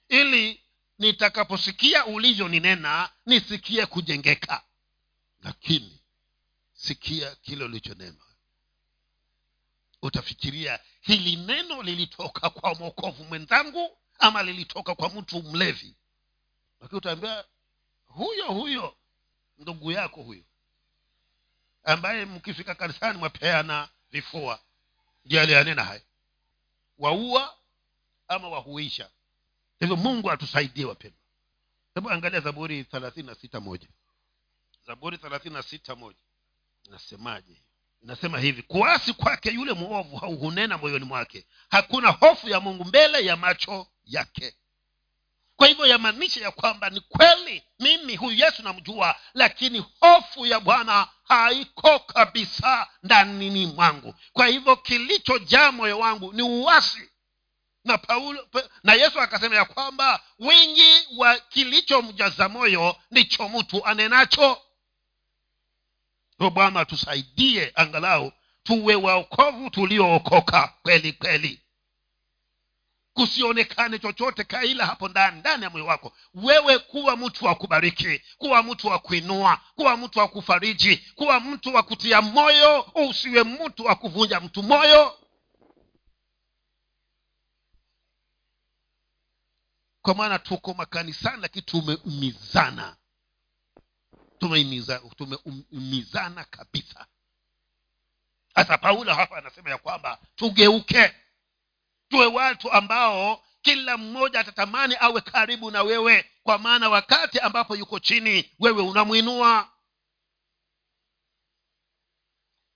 ili 0.09 0.61
nitakaposikia 0.99 2.07
ulivyoninena 2.07 3.09
nisikie 3.27 3.87
kujengeka 3.87 4.63
lakini 5.43 6.01
sikia 6.73 7.35
kile 7.37 7.65
ulichonena. 7.65 8.25
Utafikiria 10.03 10.81
hili 11.01 11.37
neno 11.37 11.83
lilitoka 11.83 12.51
kwa 12.51 12.75
mwokovu 12.75 13.25
mwenzangu 13.25 13.99
ama 14.19 14.43
lilitoka 14.43 14.95
kwa 14.95 15.09
mtu 15.09 15.43
mlevi? 15.43 15.97
Lakini 16.81 16.99
utaambia 16.99 17.45
huyo 18.07 18.47
huyo 18.47 18.97
ndugu 19.59 19.93
yako 19.93 20.23
huyo 20.23 20.45
ambaye 21.85 22.25
mkifika 22.25 22.75
kanisani 22.75 23.19
mwapeana 23.19 23.89
vifua 24.11 24.61
ndio 25.25 25.41
aliyanena 25.41 25.85
haya. 25.85 26.03
Waua 26.99 27.57
ama 28.29 28.49
wahuisha. 28.49 29.11
Hivyo 29.81 29.97
mungu 29.97 30.31
atusaidie 30.31 30.85
wapendwa. 30.85 31.21
Hebu 31.95 32.11
angalia 32.11 32.41
zaburi 32.41 32.85
thelathini 32.85 33.27
na 33.27 33.35
sita 33.35 33.61
moja 33.61 33.89
zaburi 34.91 35.19
thelathini 35.19 35.55
na 35.55 35.63
sita 35.63 35.97
moja. 35.97 36.19
Inasemaje? 36.87 37.63
Inasema 38.03 38.39
hivi 38.39 38.63
kuasi 38.63 39.13
kwake 39.13 39.51
yule 39.51 39.73
mwovu 39.73 40.17
hauhunena 40.17 40.79
moyoni 40.79 41.05
mwake. 41.05 41.47
Hakuna 41.71 42.09
hofu 42.11 42.49
ya 42.49 42.61
mungu 42.61 42.85
mbele 42.85 43.25
ya 43.25 43.37
macho 43.37 43.87
yake. 44.05 44.55
Kwa 45.57 45.69
hivyo 45.69 45.87
yamaanisha 45.87 46.41
ya 46.41 46.51
kwamba 46.51 46.91
ni 46.91 47.01
kweli 47.01 47.63
mimi 47.81 48.17
huyu 48.17 48.39
yesu 48.39 48.63
namjua 48.63 49.17
lakini 49.35 49.85
hofu 50.01 50.47
ya 50.47 50.61
bwana 50.61 51.09
haiko 51.25 51.99
kabisa 51.99 52.89
ndanini 53.03 53.67
mwangu. 53.67 54.15
Kwa 54.33 54.47
hivyo 54.47 54.77
kilichojaa 54.77 55.73
moyo 55.73 55.99
wangu 55.99 56.33
ni 56.33 56.43
uwasi 56.43 57.11
na 57.85 57.99
paulo 57.99 58.49
na 58.83 58.95
yesu 58.95 59.21
akasema 59.21 59.57
ya 59.57 59.65
kwamba 59.65 60.21
wingi 60.39 61.07
wa 61.17 61.39
kilichomjaza 61.39 62.49
moyo 62.49 62.97
ndicho 63.11 63.49
mtu 63.49 63.87
anenacho 63.87 64.63
o 66.41 66.51
bwana 66.51 66.85
tusaidie 66.85 67.73
angalau 67.75 68.33
tuwe 68.63 68.95
waokovu 68.95 69.71
tuliookoka 69.71 70.75
kweli 70.83 71.13
kweli. 71.13 71.61
Kusionekane 73.15 73.99
chochote 73.99 74.45
kaila 74.45 74.87
hapo 74.87 75.09
ndani 75.09 75.41
ndani 75.41 75.63
ya 75.65 75.71
moyo 75.71 75.87
wako. 75.87 76.13
Wewe 76.35 76.79
kuwa 76.79 77.17
mtu 77.17 77.45
wa 77.45 77.55
kubariki 77.55 78.23
kuwa 78.39 78.63
mtu 78.63 78.87
wa 78.87 78.99
kuinua 78.99 79.61
kuwa 79.75 79.97
mtu 79.97 80.19
wa 80.19 80.29
kufariji 80.29 80.97
kuwa 81.15 81.41
mtu 81.41 81.75
wa 81.75 81.83
kutia 81.83 82.23
moyo 82.23 82.81
usiwe 82.95 83.45
mtu 83.45 83.85
wa 83.85 83.95
kuvunja 83.95 84.41
mtu 84.41 84.63
moyo. 84.63 85.17
Kwa 90.03 90.15
maana 90.15 90.39
tuko 90.39 90.75
makanisani 90.75 91.43
lakini 91.43 91.63
tumeumizana 91.63 92.97
tumeumizana 95.17 96.45
kabisa. 96.45 97.07
Hasa 98.55 98.79
paulo 98.79 99.15
hapa 99.15 99.37
anasema 99.37 99.71
ya 99.71 99.79
kwamba 99.79 100.19
tugeuke 100.37 101.15
tuwe 102.09 102.27
watu 102.27 102.73
ambao 102.73 103.45
kila 103.63 103.97
mmoja 103.97 104.41
atatamani 104.41 104.97
awe 105.01 105.21
karibu 105.21 105.71
na 105.71 105.83
wewe 105.83 106.31
kwa 106.43 106.59
maana 106.59 106.89
wakati 106.89 107.39
ambapo 107.41 107.77
yuko 107.77 107.99
chini 107.99 108.55
wewe 108.59 108.83
unamwinua. 108.83 109.73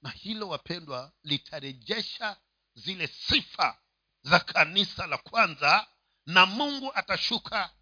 Na 0.03 0.11
hilo 0.11 0.49
wapendwa 0.49 1.13
litarejesha 1.23 2.37
zile 2.75 3.07
sifa 3.07 3.79
za 4.23 4.41
kanisa 4.41 5.07
la 5.07 5.19
kwanza 5.19 5.87
na 6.27 6.47
mungu 6.47 6.93
atashuka 6.95 7.75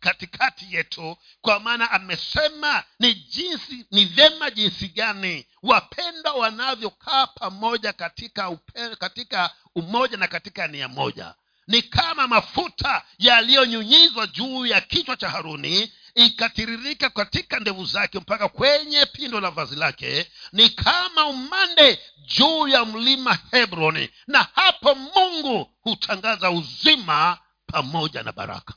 katikati 0.00 0.66
yetu 0.74 1.16
kwa 1.40 1.60
maana 1.60 1.90
amesema 1.90 2.84
ni 2.98 3.14
jinsi 3.14 3.86
ni 3.90 4.04
vyema 4.04 4.50
jinsi 4.50 4.88
gani 4.88 5.46
wapendwa 5.62 6.32
wanavyokaa 6.32 7.26
pamoja 7.26 7.92
katika 7.92 8.50
upe, 8.50 8.96
katika 8.96 9.50
umoja 9.74 10.16
na 10.16 10.28
katika 10.28 10.66
nia 10.68 10.88
moja. 10.88 11.34
Ni 11.66 11.82
kama 11.82 12.26
mafuta 12.28 13.02
yaliyonyunyizwa 13.18 14.26
juu 14.26 14.66
ya 14.66 14.80
kichwa 14.80 15.16
cha 15.16 15.28
haruni 15.30 15.92
ikatiririka 16.14 17.10
katika 17.10 17.60
ndevu 17.60 17.84
zake 17.84 18.18
mpaka 18.18 18.48
kwenye 18.48 19.06
pindo 19.06 19.40
la 19.40 19.50
vazi 19.50 19.76
lake. 19.76 20.30
Ni 20.52 20.70
kama 20.70 21.26
umande 21.26 22.00
juu 22.26 22.68
ya 22.68 22.84
mlima 22.84 23.38
hebroni 23.50 24.10
na 24.26 24.46
hapo 24.54 24.94
mungu 24.94 25.70
hutangaza 25.80 26.50
uzima 26.50 27.38
pamoja 27.66 28.22
na 28.22 28.32
baraka 28.32 28.74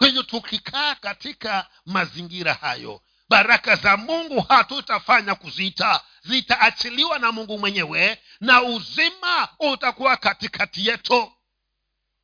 kwa 0.00 0.06
hivyo 0.06 0.22
tukikaa 0.22 0.94
katika 0.94 1.70
mazingira 1.86 2.54
hayo 2.54 3.02
baraka 3.28 3.76
za 3.76 3.96
mungu 3.96 4.40
hatutafanya 4.40 5.34
kuziita 5.34 6.04
zitaachiliwa 6.22 7.18
na 7.18 7.32
mungu 7.32 7.58
mwenyewe 7.58 8.22
na 8.40 8.62
uzima 8.62 9.48
utakuwa 9.58 10.16
katikati 10.16 10.86
yetu. 10.86 11.32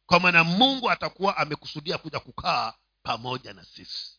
Kwa 0.07 0.21
maana 0.21 0.45
mungu 0.45 0.91
atakuwa 0.91 1.37
amekusudia 1.37 1.99
kuja 1.99 2.21
kukaa 2.21 2.75
pamoja 3.03 3.53
na 3.53 3.65
sisi. 3.65 4.13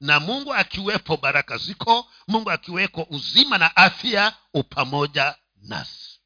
Na 0.00 0.20
mungu 0.20 0.54
akiwepo 0.54 1.16
baraka 1.16 1.58
ziko. 1.58 2.10
Mungu 2.28 2.50
akiweko 2.50 3.06
uzima 3.10 3.58
na 3.58 3.76
afya 3.76 4.36
upamoja 4.54 5.34
nasi. 5.56 6.20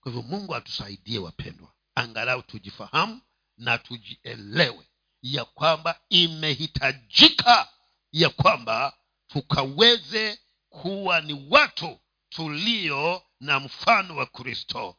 Kwa 0.00 0.12
hivyo 0.12 0.22
mungu 0.22 0.54
atusaidie 0.54 1.18
wapendwa. 1.18 1.72
Angalau 1.94 2.42
tujifahamu 2.42 3.20
na 3.56 3.78
tujielewe 3.78 4.88
ya 5.22 5.44
kwamba 5.44 6.00
imehitajika 6.08 7.68
ya 8.12 8.30
kwamba 8.30 8.96
tukaweze 9.28 10.38
kuwa 10.68 11.20
ni 11.20 11.46
watu 11.50 12.00
tulio 12.28 13.22
na 13.40 13.60
mfano 13.60 14.16
wa 14.16 14.26
kristo. 14.26 14.96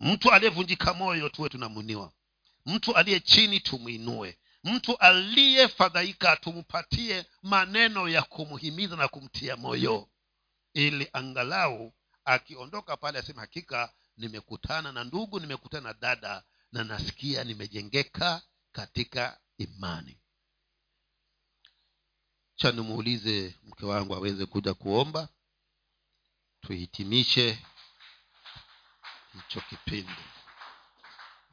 Mtu 0.00 0.32
aliyevunjika 0.32 0.94
moyo 0.94 1.28
tuwe 1.28 1.48
tunamuniwa 1.48 2.12
mtu 2.66 2.96
aliye 2.96 3.20
chini 3.20 3.60
tumwinue 3.60 4.38
mtu 4.64 4.96
aliyefadhaika 4.98 6.36
tumpatie 6.36 7.26
maneno 7.42 8.08
ya 8.08 8.22
kumhimiza 8.22 8.96
na 8.96 9.08
kumtia 9.08 9.56
moyo. 9.56 10.08
Ili 10.74 11.08
angalau 11.12 11.92
akiondoka 12.24 12.96
pale 12.96 13.18
aseme 13.18 13.40
hakika 13.40 13.92
nimekutana 14.16 14.92
na 14.92 15.04
ndugu 15.04 15.40
nimekutana 15.40 15.88
na 15.88 15.94
dada 15.94 16.42
na 16.74 16.84
nasikia 16.84 17.44
nimejengeka 17.44 18.42
katika 18.72 19.40
imani. 19.58 20.18
Cha 22.54 22.72
nimuulize 22.72 23.54
mke 23.62 23.86
wangu 23.86 24.14
aweze 24.14 24.46
kuja 24.46 24.74
kuomba. 24.74 25.28
Tuhitimishe 26.60 27.58
hicho 29.32 29.60
kipindi 29.60 30.12